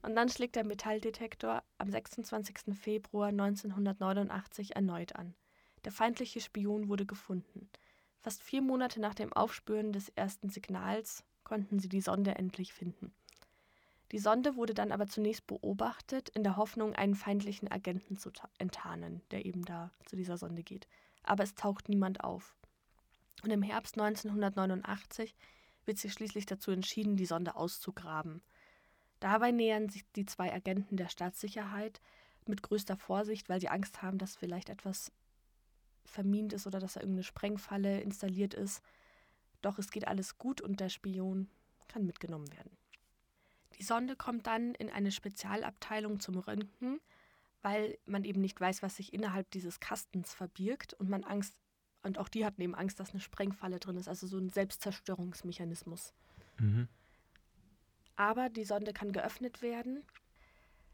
Und 0.03 0.17
dann 0.17 0.29
schlägt 0.29 0.57
der 0.57 0.65
Metalldetektor 0.65 1.63
am 1.79 1.91
26. 1.91 2.75
Februar 2.75 3.29
1989 3.29 4.75
erneut 4.77 5.15
an. 5.17 5.35
Der 5.85 5.93
feindliche 5.93 6.41
Spion 6.41 6.89
wurde 6.89 7.07
gefunden. 7.07 7.69
Fast 8.21 8.43
vier 8.43 8.63
Monate 8.63 9.01
nach 9.01 9.15
dem 9.15 9.33
Aufspüren 9.33 9.93
des 9.93 10.11
ersten 10.11 10.51
Signals 10.51 11.25
konnten 11.45 11.79
sie 11.79 11.89
die 11.89 12.03
Sonde 12.03 12.35
endlich 12.35 12.73
finden. 12.73 13.13
Die 14.13 14.19
Sonde 14.19 14.57
wurde 14.57 14.75
dann 14.75 14.93
aber 14.93 15.07
zunächst 15.07 15.47
beobachtet, 15.47 16.31
in 16.31 16.43
der 16.43 16.57
Hoffnung, 16.57 16.95
einen 16.95 17.15
feindlichen 17.15 17.71
Agenten 17.71 18.17
zu 18.17 18.31
enttarnen, 18.59 19.23
der 19.31 19.47
eben 19.47 19.65
da 19.65 19.93
zu 20.05 20.17
dieser 20.17 20.37
Sonde 20.37 20.63
geht. 20.63 20.89
Aber 21.23 21.45
es 21.45 21.55
taucht 21.55 21.89
niemand 21.89 22.25
auf. 22.25 22.57
Und 23.43 23.51
im 23.51 23.63
Herbst 23.63 23.99
1989 23.99 25.35
wird 25.85 25.99
sich 25.99 26.13
schließlich 26.13 26.47
dazu 26.47 26.73
entschieden, 26.73 27.17
die 27.17 27.27
Sonde 27.27 27.55
auszugraben. 27.55 28.43
Dabei 29.21 29.51
nähern 29.53 29.89
sich 29.89 30.05
die 30.13 30.27
zwei 30.27 30.53
Agenten 30.53 30.97
der 30.97 31.09
Staatssicherheit 31.09 32.01
mit 32.47 32.63
größter 32.63 32.97
Vorsicht, 32.97 33.49
weil 33.49 33.61
sie 33.61 33.69
Angst 33.69 34.03
haben, 34.03 34.19
dass 34.19 34.37
vielleicht 34.37 34.71
etwas 34.71 35.13
vermint 36.05 36.53
ist 36.53 36.67
oder 36.67 36.81
dass 36.81 36.95
da 36.95 37.01
irgendeine 37.01 37.25
Sprengfalle 37.25 38.01
installiert 38.01 38.55
ist. 38.55 38.83
Doch 39.63 39.79
es 39.79 39.91
geht 39.91 40.09
alles 40.09 40.39
gut 40.39 40.61
und 40.61 40.81
der 40.81 40.89
Spion 40.89 41.49
kann 41.87 42.07
mitgenommen 42.07 42.51
werden. 42.53 42.77
Die 43.79 43.85
Sonde 43.85 44.17
kommt 44.17 44.47
dann 44.47 44.75
in 44.75 44.91
eine 44.91 45.13
Spezialabteilung 45.13 46.21
zum 46.21 46.39
Röntgen, 46.39 47.01
weil 47.63 47.99
man 48.07 48.25
eben 48.25 48.41
nicht 48.41 48.61
weiß, 48.61 48.83
was 48.83 48.97
sich 48.97 49.13
innerhalb 49.13 49.51
dieses 49.51 49.81
Kastens 49.81 50.33
verbirgt 50.33 50.95
und 50.95 51.09
man 51.09 51.25
Angst 51.25 51.55
und 52.03 52.19
auch 52.19 52.29
die 52.29 52.47
hatten 52.47 52.63
eben 52.63 52.75
Angst, 52.75 52.99
dass 52.99 53.11
eine 53.11 53.21
Sprengfalle 53.21 53.79
drin 53.79 53.97
ist, 53.97 54.09
also 54.09 54.27
so 54.27 54.39
ein 54.39 54.49
Selbstzerstörungsmechanismus. 54.49 56.15
Mhm. 56.59 56.89
Aber 58.21 58.51
die 58.51 58.65
Sonde 58.65 58.93
kann 58.93 59.13
geöffnet 59.13 59.63
werden 59.63 60.05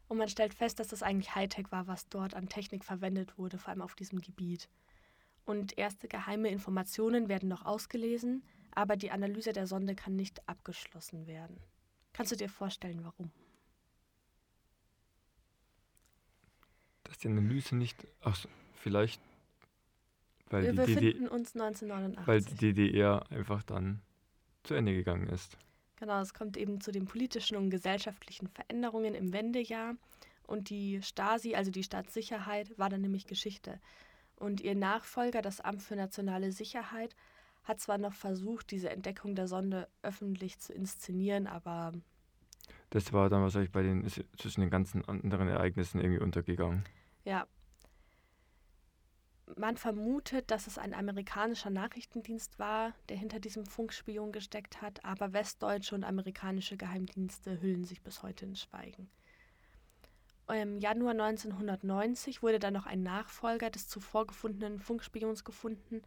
und 0.06 0.16
man 0.16 0.28
stellt 0.28 0.54
fest, 0.54 0.78
dass 0.78 0.86
das 0.86 1.02
eigentlich 1.02 1.34
Hightech 1.34 1.72
war, 1.72 1.88
was 1.88 2.08
dort 2.08 2.34
an 2.34 2.48
Technik 2.48 2.84
verwendet 2.84 3.36
wurde, 3.36 3.58
vor 3.58 3.70
allem 3.70 3.82
auf 3.82 3.96
diesem 3.96 4.20
Gebiet. 4.20 4.68
Und 5.44 5.76
erste 5.76 6.06
geheime 6.06 6.50
Informationen 6.50 7.28
werden 7.28 7.48
noch 7.48 7.64
ausgelesen, 7.64 8.44
aber 8.76 8.94
die 8.94 9.10
Analyse 9.10 9.52
der 9.52 9.66
Sonde 9.66 9.96
kann 9.96 10.14
nicht 10.14 10.48
abgeschlossen 10.48 11.26
werden. 11.26 11.58
Kannst 12.12 12.30
du 12.30 12.36
dir 12.36 12.48
vorstellen, 12.48 13.02
warum? 13.02 13.32
Dass 17.02 17.18
die 17.18 17.26
Analyse 17.26 17.74
nicht. 17.74 18.06
Ach, 18.20 18.38
vielleicht. 18.74 19.20
Weil 20.48 20.62
Wir 20.62 20.70
die 20.70 20.76
befinden 20.76 21.24
DD 21.24 21.28
uns 21.28 21.54
1989. 21.56 22.26
Weil 22.28 22.42
die 22.42 22.72
DDR 22.72 23.28
einfach 23.32 23.64
dann 23.64 24.00
zu 24.62 24.74
Ende 24.74 24.94
gegangen 24.94 25.26
ist. 25.26 25.58
Genau, 25.98 26.20
es 26.20 26.34
kommt 26.34 26.56
eben 26.56 26.80
zu 26.80 26.92
den 26.92 27.06
politischen 27.06 27.56
und 27.56 27.70
gesellschaftlichen 27.70 28.48
Veränderungen 28.48 29.14
im 29.14 29.32
Wendejahr. 29.32 29.94
Und 30.46 30.70
die 30.70 31.02
Stasi, 31.02 31.54
also 31.54 31.70
die 31.70 31.82
Staatssicherheit, 31.82 32.78
war 32.78 32.88
dann 32.88 33.00
nämlich 33.00 33.26
Geschichte. 33.26 33.80
Und 34.36 34.60
ihr 34.60 34.74
Nachfolger, 34.74 35.42
das 35.42 35.60
Amt 35.60 35.82
für 35.82 35.96
nationale 35.96 36.52
Sicherheit, 36.52 37.16
hat 37.64 37.80
zwar 37.80 37.98
noch 37.98 38.12
versucht, 38.12 38.70
diese 38.70 38.90
Entdeckung 38.90 39.34
der 39.34 39.48
Sonde 39.48 39.88
öffentlich 40.02 40.58
zu 40.58 40.72
inszenieren, 40.72 41.46
aber. 41.46 41.92
Das 42.90 43.12
war 43.12 43.28
dann 43.28 43.42
wahrscheinlich 43.42 43.72
bei 43.72 43.82
den 43.82 44.06
zwischen 44.36 44.60
den 44.60 44.70
ganzen 44.70 45.04
anderen 45.06 45.48
Ereignissen 45.48 46.00
irgendwie 46.00 46.22
untergegangen. 46.22 46.84
Ja, 47.24 47.46
man 49.54 49.76
vermutet, 49.76 50.50
dass 50.50 50.66
es 50.66 50.78
ein 50.78 50.92
amerikanischer 50.92 51.70
Nachrichtendienst 51.70 52.58
war, 52.58 52.92
der 53.08 53.16
hinter 53.16 53.38
diesem 53.38 53.64
Funkspion 53.64 54.32
gesteckt 54.32 54.82
hat, 54.82 55.04
aber 55.04 55.32
westdeutsche 55.32 55.94
und 55.94 56.04
amerikanische 56.04 56.76
Geheimdienste 56.76 57.60
hüllen 57.60 57.84
sich 57.84 58.02
bis 58.02 58.22
heute 58.22 58.44
in 58.44 58.56
Schweigen. 58.56 59.08
Im 60.48 60.78
Januar 60.78 61.12
1990 61.12 62.42
wurde 62.42 62.58
dann 62.58 62.72
noch 62.72 62.86
ein 62.86 63.02
Nachfolger 63.02 63.70
des 63.70 63.88
zuvor 63.88 64.26
gefundenen 64.26 64.78
Funkspions 64.78 65.44
gefunden. 65.44 66.02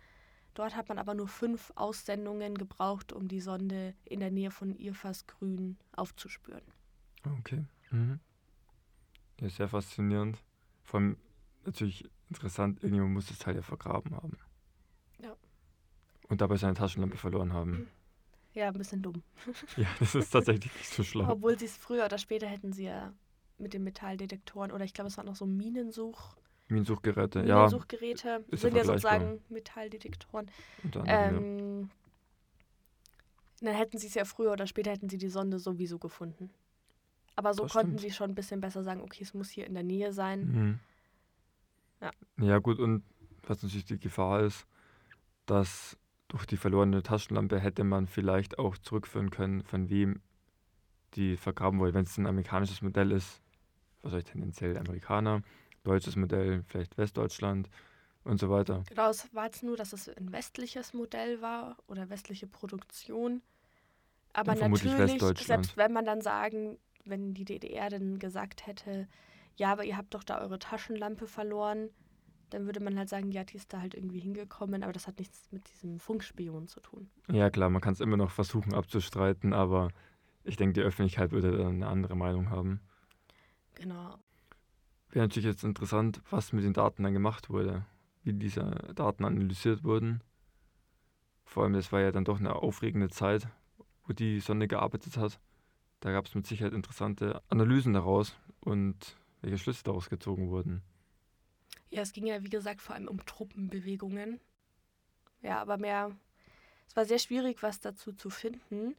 Dort 0.54 0.76
hat 0.76 0.90
man 0.90 0.98
aber 0.98 1.14
nur 1.14 1.28
fünf 1.28 1.72
Aussendungen 1.76 2.58
gebraucht, 2.58 3.12
um 3.12 3.28
die 3.28 3.42
Sonde 3.42 3.94
in 4.06 4.20
der 4.20 4.32
Nähe 4.32 4.52
von 4.52 4.76
Irfas 4.76 5.28
Grün 5.28 5.78
aufzuspüren. 5.96 6.64
Okay. 7.40 7.66
Mhm. 7.92 8.20
Ja, 9.42 9.50
sehr 9.50 9.68
faszinierend. 9.68 10.42
Vor 10.84 11.00
allem 11.00 11.18
natürlich 11.66 12.10
interessant, 12.30 12.82
irgendjemand 12.84 13.14
muss 13.14 13.28
das 13.28 13.38
Teil 13.40 13.56
ja 13.56 13.62
vergraben 13.62 14.16
haben. 14.16 14.38
Ja. 15.22 15.36
Und 16.28 16.42
dabei 16.42 16.58
seine 16.58 16.74
Taschenlampe 16.74 17.18
verloren 17.18 17.54
haben. 17.54 17.88
Ja, 18.56 18.70
ein 18.70 18.74
bisschen 18.74 19.04
dumm. 19.04 19.22
ja, 19.78 19.86
das 20.00 20.16
ist 20.16 20.32
tatsächlich 20.32 20.74
nicht 20.74 20.90
so 20.90 21.04
schlau. 21.04 21.30
Obwohl 21.30 21.58
sie 21.58 21.66
es 21.66 21.78
früher 21.78 22.04
oder 22.06 22.18
später 22.18 22.48
hätten 22.48 22.74
sie 22.74 22.86
ja 22.86 23.14
mit 23.60 23.76
den 23.76 23.84
Metalldetektoren 23.84 24.72
oder 24.72 24.84
ich 24.84 24.94
glaube, 24.96 25.10
es 25.10 25.18
waren 25.18 25.28
noch 25.28 25.36
so 25.36 25.46
Minensuch. 25.46 26.36
Minensuchgeräte, 26.68 27.42
ja. 27.46 27.58
Minensuchgeräte 27.58 28.44
sind 28.52 28.76
ja 28.76 28.84
sozusagen 28.84 29.40
Metalldetektoren. 29.50 30.50
Ähm, 31.06 31.92
dann 33.62 33.76
hätten 33.76 34.00
sie 34.00 34.08
es 34.08 34.16
ja 34.16 34.26
früher 34.26 34.52
oder 34.52 34.66
später 34.66 34.92
hätten 34.92 35.10
sie 35.10 35.20
die 35.20 35.30
Sonde 35.30 35.60
sowieso 35.60 36.00
gefunden. 36.00 36.50
Aber 37.36 37.54
so 37.54 37.64
Das 37.64 37.74
konnten 37.74 37.98
stimmt. 37.98 38.02
sie 38.02 38.12
schon 38.12 38.32
ein 38.32 38.36
bisschen 38.36 38.62
besser 38.62 38.84
sagen, 38.84 39.02
okay, 39.02 39.24
es 39.24 39.36
muss 39.36 39.50
hier 39.52 39.68
in 39.68 39.76
der 39.76 39.84
Nähe 39.84 40.12
sein. 40.12 40.40
Mhm. 40.52 40.80
Ja. 42.02 42.12
Ja, 42.40 42.60
gut, 42.60 42.80
und 42.80 43.04
was 43.44 43.64
natürlich 43.64 43.86
die 43.86 44.00
Gefahr 44.00 44.42
ist, 44.42 44.66
dass 45.46 45.98
durch 46.28 46.46
die 46.46 46.58
verlorene 46.58 47.02
Taschenlampe 47.02 47.60
hätte 47.60 47.84
man 47.84 48.08
vielleicht 48.08 48.60
auch 48.60 48.78
zurückführen 48.78 49.32
können, 49.32 49.64
von 49.64 49.90
wem 49.90 50.22
die 51.16 51.38
vergraben 51.38 51.80
wurde. 51.80 51.94
Wenn 51.94 52.04
es 52.06 52.18
ein 52.18 52.28
amerikanisches 52.28 52.82
Modell 52.82 53.12
ist, 53.12 53.42
wahrscheinlich 54.02 54.32
tendenziell 54.32 54.78
Amerikaner, 54.78 55.42
deutsches 55.84 56.16
Modell, 56.16 56.64
vielleicht 56.68 56.98
Westdeutschland 56.98 57.70
und 58.24 58.40
so 58.40 58.50
weiter. 58.50 58.84
Genau, 58.90 59.10
es 59.10 59.34
war 59.34 59.46
jetzt 59.46 59.64
nur, 59.64 59.76
dass 59.76 59.94
es 59.94 60.08
ein 60.10 60.32
westliches 60.32 60.94
Modell 60.94 61.42
war 61.42 61.78
oder 61.88 62.10
westliche 62.10 62.48
Produktion. 62.48 63.42
Aber 64.34 64.54
natürlich, 64.54 65.20
selbst 65.40 65.78
wenn 65.78 65.92
man 65.92 66.06
dann 66.06 66.22
sagen, 66.22 66.78
wenn 67.06 67.34
die 67.34 67.46
DDR 67.46 67.90
dann 67.90 68.20
gesagt 68.20 68.68
hätte, 68.68 69.08
ja, 69.60 69.72
aber 69.74 69.84
ihr 69.84 69.98
habt 69.98 70.14
doch 70.14 70.24
da 70.24 70.40
eure 70.40 70.58
Taschenlampe 70.58 71.28
verloren, 71.28 71.90
dann 72.50 72.66
würde 72.66 72.80
man 72.80 72.98
halt 72.98 73.10
sagen, 73.10 73.32
ja, 73.32 73.44
die 73.44 73.58
ist 73.58 73.72
da 73.74 73.82
halt 73.82 73.94
irgendwie 73.94 74.20
hingekommen, 74.20 74.84
aber 74.84 74.94
das 74.94 75.06
hat 75.06 75.20
nichts 75.20 75.52
mit 75.52 75.70
diesem 75.70 76.00
Funkspion 76.00 76.68
zu 76.68 76.80
tun. 76.80 77.10
Ja, 77.30 77.50
klar, 77.50 77.70
man 77.70 77.82
kann 77.82 77.94
es 77.94 78.00
immer 78.00 78.18
noch 78.18 78.32
versuchen 78.32 78.74
abzustreiten, 78.74 79.54
aber 79.54 79.90
ich 80.44 80.56
denke, 80.56 80.74
die 80.74 80.82
Öffentlichkeit 80.82 81.32
würde 81.32 81.58
dann 81.58 81.76
eine 81.76 81.88
andere 81.88 82.16
Meinung 82.16 82.50
haben. 82.50 82.80
Genau. 83.76 84.18
Wäre 85.12 85.26
natürlich 85.26 85.46
jetzt 85.46 85.64
interessant, 85.64 86.22
was 86.30 86.54
mit 86.54 86.64
den 86.64 86.74
Daten 86.74 87.04
dann 87.04 87.14
gemacht 87.14 87.50
wurde, 87.50 87.86
wie 88.24 88.34
diese 88.34 88.94
Daten 88.96 89.26
analysiert 89.26 89.84
wurden. 89.84 90.24
Vor 91.44 91.64
allem, 91.64 91.74
das 91.74 91.92
war 91.92 92.00
ja 92.00 92.12
dann 92.12 92.26
doch 92.26 92.40
eine 92.40 92.56
aufregende 92.56 93.10
Zeit, 93.10 93.48
wo 94.06 94.14
die 94.14 94.40
Sonde 94.40 94.68
gearbeitet 94.68 95.18
hat. 95.18 95.40
Da 96.00 96.12
gab 96.12 96.28
es 96.28 96.36
mit 96.36 96.48
Sicherheit 96.48 96.74
interessante 96.74 97.42
Analysen 97.50 97.94
daraus 97.94 98.38
und 98.62 99.18
welche 99.42 99.58
Schlüsse 99.58 99.84
daraus 99.84 100.10
gezogen 100.10 100.50
wurden. 100.50 100.82
Ja, 101.90 102.02
es 102.02 102.14
ging 102.14 102.28
ja, 102.28 102.44
wie 102.44 102.50
gesagt, 102.50 102.82
vor 102.82 102.96
allem 102.96 103.08
um 103.08 103.26
Truppenbewegungen. 103.26 104.40
Ja, 105.42 105.60
aber 105.62 105.78
mehr. 105.78 106.12
Es 106.88 106.96
war 106.96 107.06
sehr 107.06 107.20
schwierig, 107.20 107.64
was 107.64 107.80
dazu 107.80 108.14
zu 108.14 108.30
finden. 108.30 108.96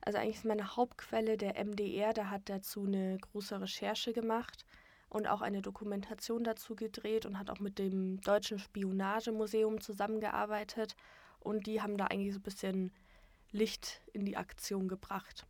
Also 0.00 0.18
eigentlich 0.18 0.36
ist 0.36 0.44
meine 0.44 0.76
Hauptquelle 0.76 1.36
der 1.36 1.62
MDR, 1.62 2.14
da 2.14 2.30
hat 2.30 2.48
dazu 2.48 2.84
eine 2.84 3.18
große 3.18 3.60
Recherche 3.60 4.12
gemacht 4.12 4.64
und 5.10 5.26
auch 5.26 5.42
eine 5.42 5.60
Dokumentation 5.60 6.44
dazu 6.44 6.74
gedreht 6.74 7.26
und 7.26 7.38
hat 7.38 7.50
auch 7.50 7.58
mit 7.58 7.78
dem 7.78 8.20
Deutschen 8.20 8.58
Spionagemuseum 8.58 9.80
zusammengearbeitet. 9.80 10.96
Und 11.40 11.66
die 11.66 11.82
haben 11.82 11.98
da 11.98 12.06
eigentlich 12.06 12.32
so 12.32 12.38
ein 12.38 12.44
bisschen 12.44 12.92
Licht 13.50 14.00
in 14.12 14.24
die 14.24 14.36
Aktion 14.36 14.88
gebracht. 14.88 15.46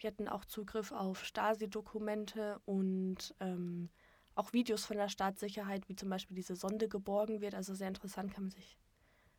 Die 0.00 0.06
hatten 0.06 0.28
auch 0.28 0.44
Zugriff 0.44 0.92
auf 0.92 1.24
Stasi-Dokumente 1.24 2.60
und 2.64 3.34
ähm, 3.40 3.88
auch 4.34 4.52
Videos 4.52 4.84
von 4.84 4.98
der 4.98 5.08
Staatssicherheit, 5.08 5.88
wie 5.88 5.96
zum 5.96 6.10
Beispiel 6.10 6.36
diese 6.36 6.56
Sonde 6.56 6.88
geborgen 6.88 7.40
wird. 7.40 7.54
Also 7.54 7.74
sehr 7.74 7.88
interessant, 7.88 8.32
kann 8.34 8.44
man 8.44 8.50
sich 8.50 8.76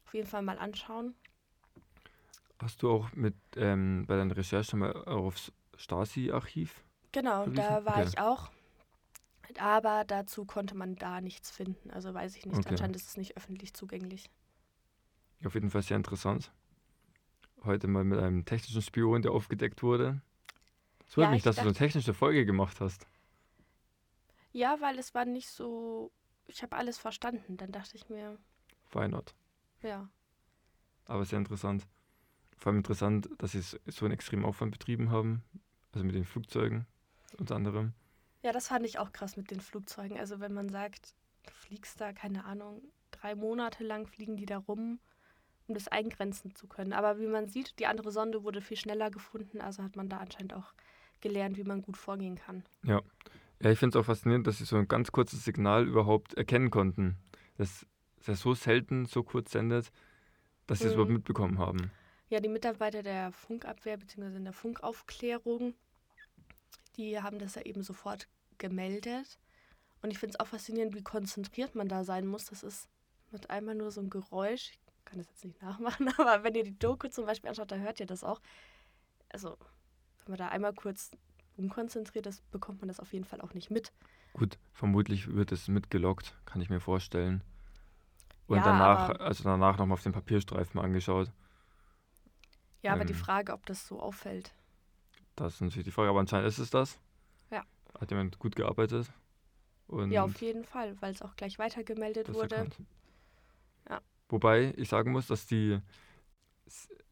auf 0.06 0.14
jeden 0.14 0.28
Fall 0.28 0.42
mal 0.42 0.58
anschauen. 0.58 1.16
Hast 2.60 2.82
du 2.82 2.90
auch 2.90 3.12
mit 3.14 3.36
ähm, 3.56 4.06
bei 4.08 4.16
deiner 4.16 4.36
Recherche 4.36 4.76
mal 4.78 4.92
aufs 5.06 5.52
Stasi-Archiv? 5.76 6.84
Genau, 7.12 7.44
Verwiesen? 7.44 7.56
da 7.56 7.86
war 7.86 8.00
Okay. 8.00 8.10
ich 8.10 8.20
auch. 8.20 8.50
Aber 9.60 10.04
dazu 10.06 10.46
konnte 10.46 10.76
man 10.76 10.96
da 10.96 11.22
nichts 11.22 11.52
finden. 11.52 11.92
Also 11.92 12.14
weiß 12.14 12.36
ich 12.36 12.46
nicht. 12.46 12.58
Okay. 12.58 12.70
Anscheinend 12.70 12.96
ist 12.96 13.08
es 13.08 13.18
nicht 13.18 13.38
öffentlich 13.38 13.74
zugänglich. 13.74 14.30
Auf 15.46 15.54
jeden 15.54 15.70
Fall 15.70 15.82
sehr 15.84 15.98
interessant. 15.98 16.52
Heute 17.64 17.88
mal 17.88 18.04
mit 18.04 18.20
einem 18.20 18.46
technischen 18.46 18.82
Spion, 18.82 19.22
der 19.22 19.32
aufgedeckt 19.32 19.84
wurde. 19.84 20.22
Es 21.08 21.16
wundert 21.16 21.30
Ja, 21.30 21.32
mich, 21.32 21.38
ich 21.40 21.44
dass 21.44 21.56
du 21.56 21.62
so 21.62 21.68
eine 21.68 21.72
dachte- 21.74 21.86
technische 21.86 22.14
Folge 22.14 22.46
gemacht 22.46 22.82
hast. 22.82 23.08
Ja, 24.52 24.80
weil 24.82 24.98
es 25.00 25.14
war 25.14 25.26
nicht 25.26 25.50
so. 25.50 26.12
Ich 26.48 26.64
habe 26.64 26.76
alles 26.76 26.98
verstanden. 26.98 27.58
Dann 27.58 27.72
dachte 27.72 27.96
ich 27.96 28.10
mir, 28.10 28.38
Why 28.92 29.08
not? 29.08 29.34
ja. 29.82 30.10
Aber 31.06 31.24
sehr 31.24 31.40
interessant. 31.40 31.88
Vor 32.58 32.72
allem 32.72 32.80
interessant, 32.80 33.30
dass 33.38 33.52
sie 33.54 33.62
so 33.62 33.78
einen 34.06 34.14
extremen 34.14 34.44
Aufwand 34.44 34.72
betrieben 34.72 35.10
haben. 35.12 35.42
Also 35.94 36.06
mit 36.06 36.16
den 36.16 36.26
Flugzeugen 36.26 36.86
unter 37.38 37.56
anderem. 37.56 37.94
Ja, 38.44 38.52
das 38.52 38.68
fand 38.68 38.86
ich 38.86 39.00
auch 39.00 39.14
krass 39.14 39.38
mit 39.38 39.50
den 39.52 39.62
Flugzeugen. 39.62 40.18
Also 40.18 40.40
wenn 40.42 40.54
man 40.54 40.68
sagt, 40.70 41.14
du 41.46 41.54
fliegst 41.54 42.02
da, 42.02 42.12
keine 42.12 42.44
Ahnung, 42.46 42.82
drei 43.12 43.36
Monate 43.36 43.84
lang 43.86 44.06
fliegen 44.06 44.36
die 44.36 44.46
da 44.46 44.58
rum, 44.58 45.00
um 45.68 45.74
das 45.76 45.88
eingrenzen 45.88 46.56
zu 46.56 46.68
können. 46.68 46.92
Aber 46.94 47.20
wie 47.20 47.28
man 47.28 47.48
sieht, 47.48 47.80
die 47.80 47.88
andere 47.88 48.12
Sonde 48.12 48.44
wurde 48.44 48.62
viel 48.62 48.78
schneller 48.78 49.10
gefunden, 49.10 49.62
also 49.62 49.84
hat 49.84 49.96
man 49.96 50.10
da 50.10 50.18
anscheinend 50.18 50.54
auch 50.54 50.74
gelernt, 51.22 51.58
wie 51.58 51.64
man 51.64 51.82
gut 51.82 51.98
vorgehen 51.98 52.36
kann. 52.36 52.64
Ja, 52.84 53.02
ich 53.60 53.80
finde 53.80 53.98
es 53.98 54.02
auch 54.02 54.06
faszinierend, 54.06 54.46
dass 54.48 54.58
sie 54.60 54.66
so 54.66 54.76
ein 54.78 54.88
ganz 54.88 55.12
kurzes 55.12 55.44
Signal 55.44 55.88
überhaupt 55.88 56.34
erkennen 56.36 56.70
konnten. 56.70 57.18
Das 57.58 57.86
ist 58.20 58.28
ja 58.28 58.36
so 58.36 58.54
selten, 58.54 59.06
so 59.06 59.24
kurz 59.24 59.52
sendet, 59.52 59.92
dass 60.68 60.80
sie 60.80 60.86
es 60.86 60.92
Mhm. 60.92 60.94
überhaupt 60.96 61.12
mitbekommen 61.14 61.60
haben. 61.60 61.92
Ja, 62.30 62.40
die 62.40 62.50
Mitarbeiter 62.50 63.04
der 63.04 63.32
Funkabwehr 63.32 63.98
bzw. 63.98 64.36
in 64.36 64.44
der 64.44 64.54
Funkaufklärung, 64.54 65.74
die 66.98 67.22
haben 67.22 67.40
das 67.40 67.56
ja 67.56 67.62
eben 67.64 67.84
sofort 67.84 68.28
gemeldet. 68.58 69.40
Und 70.02 70.12
ich 70.12 70.20
finde 70.20 70.34
es 70.36 70.40
auch 70.40 70.48
faszinierend, 70.48 70.96
wie 70.96 71.04
konzentriert 71.04 71.76
man 71.76 71.88
da 71.88 72.04
sein 72.04 72.28
muss. 72.28 72.46
Das 72.46 72.64
ist 72.64 72.90
mit 73.32 73.50
einmal 73.50 73.76
nur 73.76 73.92
so 73.92 74.02
ein 74.02 74.10
Geräusch. 74.10 74.72
Ich 74.74 75.06
kann 75.06 75.20
das 75.20 75.28
jetzt 75.30 75.46
nicht 75.46 75.62
nachmachen, 75.62 76.08
aber 76.18 76.44
wenn 76.44 76.54
ihr 76.56 76.64
die 76.64 76.78
Doku 76.78 77.08
zum 77.08 77.26
Beispiel 77.26 77.50
anschaut, 77.50 77.72
da 77.72 77.78
hört 77.78 78.00
ihr 78.00 78.06
das 78.06 78.24
auch. 78.24 78.42
Also, 79.30 79.58
wenn 80.28 80.34
man 80.34 80.40
da 80.40 80.50
einmal 80.50 80.74
kurz 80.74 81.12
unkonzentriert 81.56 82.26
ist, 82.28 82.50
bekommt 82.52 82.82
man 82.82 82.88
das 82.88 83.00
auf 83.00 83.14
jeden 83.14 83.26
Fall 83.26 83.42
auch 83.42 83.54
nicht 83.54 83.72
mit. 83.72 83.92
Gut, 84.34 84.58
vermutlich 84.74 85.34
wird 85.34 85.52
es 85.52 85.68
mitgelockt, 85.68 86.36
kann 86.46 86.62
ich 86.62 86.70
mir 86.70 86.80
vorstellen. 86.80 87.42
Und 88.48 88.58
Ja, 88.58 88.64
danach, 88.64 89.10
also 89.20 89.44
danach 89.44 89.78
nochmal 89.78 89.96
auf 89.96 90.04
den 90.04 90.12
Papierstreifen 90.14 90.80
angeschaut. 90.80 91.32
Ja, 92.84 92.94
aber 92.94 93.06
die 93.06 93.14
Ähm. 93.14 93.20
Frage, 93.20 93.54
ob 93.54 93.66
das 93.66 93.88
so 93.88 94.00
auffällt. 94.00 94.54
Das 95.36 95.56
ist 95.56 95.62
natürlich 95.62 95.86
die 95.86 95.92
Frage, 95.92 96.10
aber 96.10 96.20
anscheinend 96.20 96.48
ist 96.48 96.60
es 96.60 96.70
das. 96.70 97.00
Ja. 97.52 97.64
Hat 98.00 98.10
jemand 98.12 98.38
gut 98.40 98.56
gearbeitet. 98.56 99.12
Und 99.88 100.12
Ja, 100.12 100.24
auf 100.24 100.42
jeden 100.42 100.64
Fall, 100.66 100.96
weil 101.02 101.14
es 101.14 101.22
auch 101.22 101.36
gleich 101.36 101.58
weitergemeldet 101.60 102.34
wurde. 102.34 102.56
erkannt. 102.56 102.78
Ja. 103.90 104.02
Wobei 104.30 104.74
ich 104.78 104.90
sagen 104.90 105.12
muss, 105.12 105.28
dass 105.28 105.48
die 105.48 105.80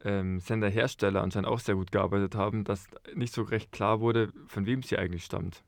ähm, 0.03 0.39
Senderhersteller 0.39 1.21
anscheinend 1.21 1.49
auch 1.49 1.59
sehr 1.59 1.75
gut 1.75 1.91
gearbeitet 1.91 2.35
haben, 2.35 2.63
dass 2.63 2.87
nicht 3.13 3.33
so 3.33 3.41
recht 3.43 3.71
klar 3.71 3.99
wurde, 3.99 4.31
von 4.47 4.65
wem 4.65 4.83
sie 4.83 4.97
eigentlich 4.97 5.25
stammt. 5.25 5.63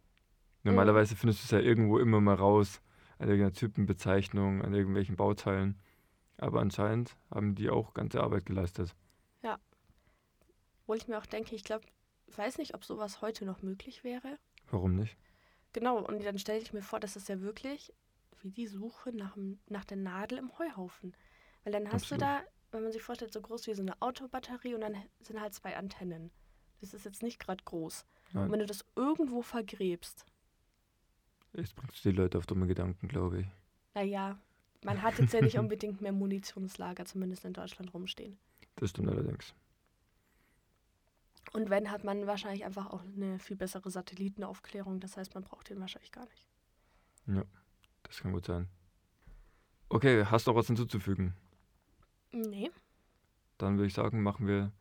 Mhm. 0.63 0.71
Normalerweise 0.71 1.15
findest 1.15 1.41
du 1.41 1.45
es 1.45 1.51
ja 1.51 1.59
irgendwo 1.59 1.99
immer 1.99 2.21
mal 2.21 2.35
raus, 2.35 2.81
an 3.19 3.29
irgendeiner 3.29 3.53
Typenbezeichnung, 3.53 4.61
an 4.61 4.73
irgendwelchen 4.73 5.15
Bauteilen. 5.15 5.79
Aber 6.37 6.61
anscheinend 6.61 7.17
haben 7.31 7.55
die 7.55 7.69
auch 7.69 7.93
ganze 7.93 8.21
Arbeit 8.21 8.45
geleistet. 8.45 8.95
Wo 10.87 10.93
ich 10.93 11.07
mir 11.07 11.17
auch 11.17 11.25
denke, 11.25 11.53
ich 11.53 11.65
glaube, 11.65 11.85
weiß 12.35 12.57
nicht, 12.57 12.73
ob 12.73 12.83
sowas 12.83 13.21
heute 13.21 13.45
noch 13.45 13.61
möglich 13.61 14.03
wäre. 14.03 14.39
Warum 14.71 14.95
nicht? 14.95 15.17
Genau, 15.73 15.99
und 15.99 16.23
dann 16.23 16.39
stelle 16.39 16.59
ich 16.59 16.73
mir 16.73 16.81
vor, 16.81 16.99
das 16.99 17.17
ist 17.17 17.29
ja 17.29 17.41
wirklich 17.41 17.93
wie 18.41 18.51
die 18.51 18.67
Suche 18.67 19.11
nach, 19.13 19.35
nach 19.67 19.83
der 19.83 19.97
Nadel 19.97 20.37
im 20.37 20.57
Heuhaufen. 20.57 21.15
Weil 21.63 21.73
dann 21.73 21.87
hast 21.87 22.03
Absolut. 22.03 22.21
du 22.21 22.25
da, 22.25 22.43
wenn 22.71 22.83
man 22.83 22.91
sich 22.91 23.01
vorstellt, 23.01 23.33
so 23.33 23.41
groß 23.41 23.67
wie 23.67 23.73
so 23.73 23.81
eine 23.81 23.99
Autobatterie 24.01 24.75
und 24.75 24.81
dann 24.81 24.95
sind 25.21 25.39
halt 25.39 25.53
zwei 25.53 25.77
Antennen. 25.77 26.31
Das 26.81 26.93
ist 26.93 27.05
jetzt 27.05 27.23
nicht 27.23 27.39
gerade 27.39 27.63
groß. 27.63 28.05
Und 28.33 28.41
Nein, 28.41 28.51
wenn 28.51 28.59
du 28.59 28.65
das 28.65 28.85
irgendwo 28.95 29.41
vergräbst, 29.41 30.25
es 31.53 31.73
bringt 31.73 32.03
die 32.03 32.11
Leute 32.11 32.37
auf 32.37 32.45
dumme 32.45 32.67
Gedanken, 32.67 33.07
glaube 33.07 33.41
ich. 33.41 33.47
naja, 33.95 34.37
man 34.83 35.01
hat 35.01 35.17
jetzt 35.17 35.33
ja 35.33 35.41
nicht 35.41 35.57
unbedingt 35.57 36.01
mehr 36.01 36.11
Munitionslager, 36.11 37.05
zumindest 37.05 37.45
in 37.45 37.53
Deutschland, 37.53 37.93
rumstehen. 37.93 38.37
Das 38.75 38.91
stimmt 38.91 39.09
allerdings. 39.09 39.55
Und 41.53 41.69
wenn, 41.71 41.89
hat 41.89 42.03
man 42.03 42.27
wahrscheinlich 42.27 42.63
einfach 42.63 42.87
auch 42.87 43.01
eine 43.01 43.39
viel 43.39 43.55
bessere 43.55 43.89
Satellitenaufklärung. 43.89 44.99
Das 44.99 45.17
heißt, 45.17 45.33
man 45.33 45.43
braucht 45.43 45.69
den 45.69 45.79
wahrscheinlich 45.79 46.11
gar 46.11 46.25
nicht. 46.25 46.47
Das 48.03 48.19
kann 48.19 48.33
gut 48.33 48.45
sein. 48.45 48.67
Okay, 49.89 50.25
hast 50.25 50.45
du 50.45 50.51
noch 50.51 50.57
was 50.57 50.67
hinzuzufügen? 50.67 51.33
Nee. 52.31 52.69
Dann 53.57 53.77
würde 53.77 53.87
ich 53.87 53.93
sagen, 53.93 54.21
machen 54.21 54.47
wir 54.47 54.71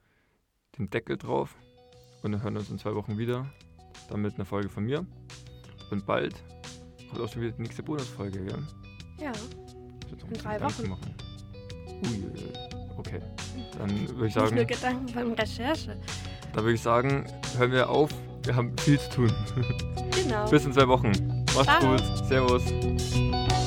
den 0.78 0.90
Deckel 0.90 1.16
drauf 1.16 1.54
und 2.22 2.32
dann 2.32 2.42
hören 2.42 2.54
wir 2.54 2.60
uns 2.60 2.70
in 2.70 2.78
zwei 2.78 2.94
Wochen 2.94 3.18
wieder. 3.18 3.46
Dann 4.10 4.20
mit 4.20 4.34
einer 4.34 4.44
Folge 4.44 4.68
von 4.68 4.84
mir. 4.84 5.06
Und 5.90 6.04
bald 6.06 6.34
kommt 7.08 7.20
auch 7.20 7.32
schon 7.32 7.42
wieder 7.42 7.52
die 7.52 7.62
nächste 7.62 7.82
Bonusfolge, 7.82 8.44
gell? 8.44 8.62
Ja. 9.20 9.32
In 10.28 10.34
drei 10.34 10.54
Gedanken 10.54 10.82
Wochen. 10.82 10.88
Machen. 10.90 11.14
Uiuiui. 12.04 12.52
Okay. 12.98 13.20
Dann 13.78 13.90
würde 13.90 14.26
ich 14.26 14.34
Nicht 14.34 14.36
nur 14.36 14.48
sagen, 14.48 14.66
Gedanken 14.66 15.12
beim 15.14 15.32
Recherche. 15.32 16.00
dann 16.52 16.64
würde 16.64 16.74
ich 16.74 16.80
sagen, 16.82 17.26
hören 17.56 17.72
wir 17.72 17.88
auf. 17.88 18.10
Wir 18.44 18.54
haben 18.54 18.76
viel 18.78 18.98
zu 18.98 19.10
tun. 19.10 19.32
Genau. 20.14 20.46
Bis 20.50 20.64
in 20.64 20.72
zwei 20.72 20.86
Wochen. 20.88 21.12
Macht's 21.54 21.64
Ciao. 21.64 21.96
gut. 21.96 22.26
Servus. 22.28 23.65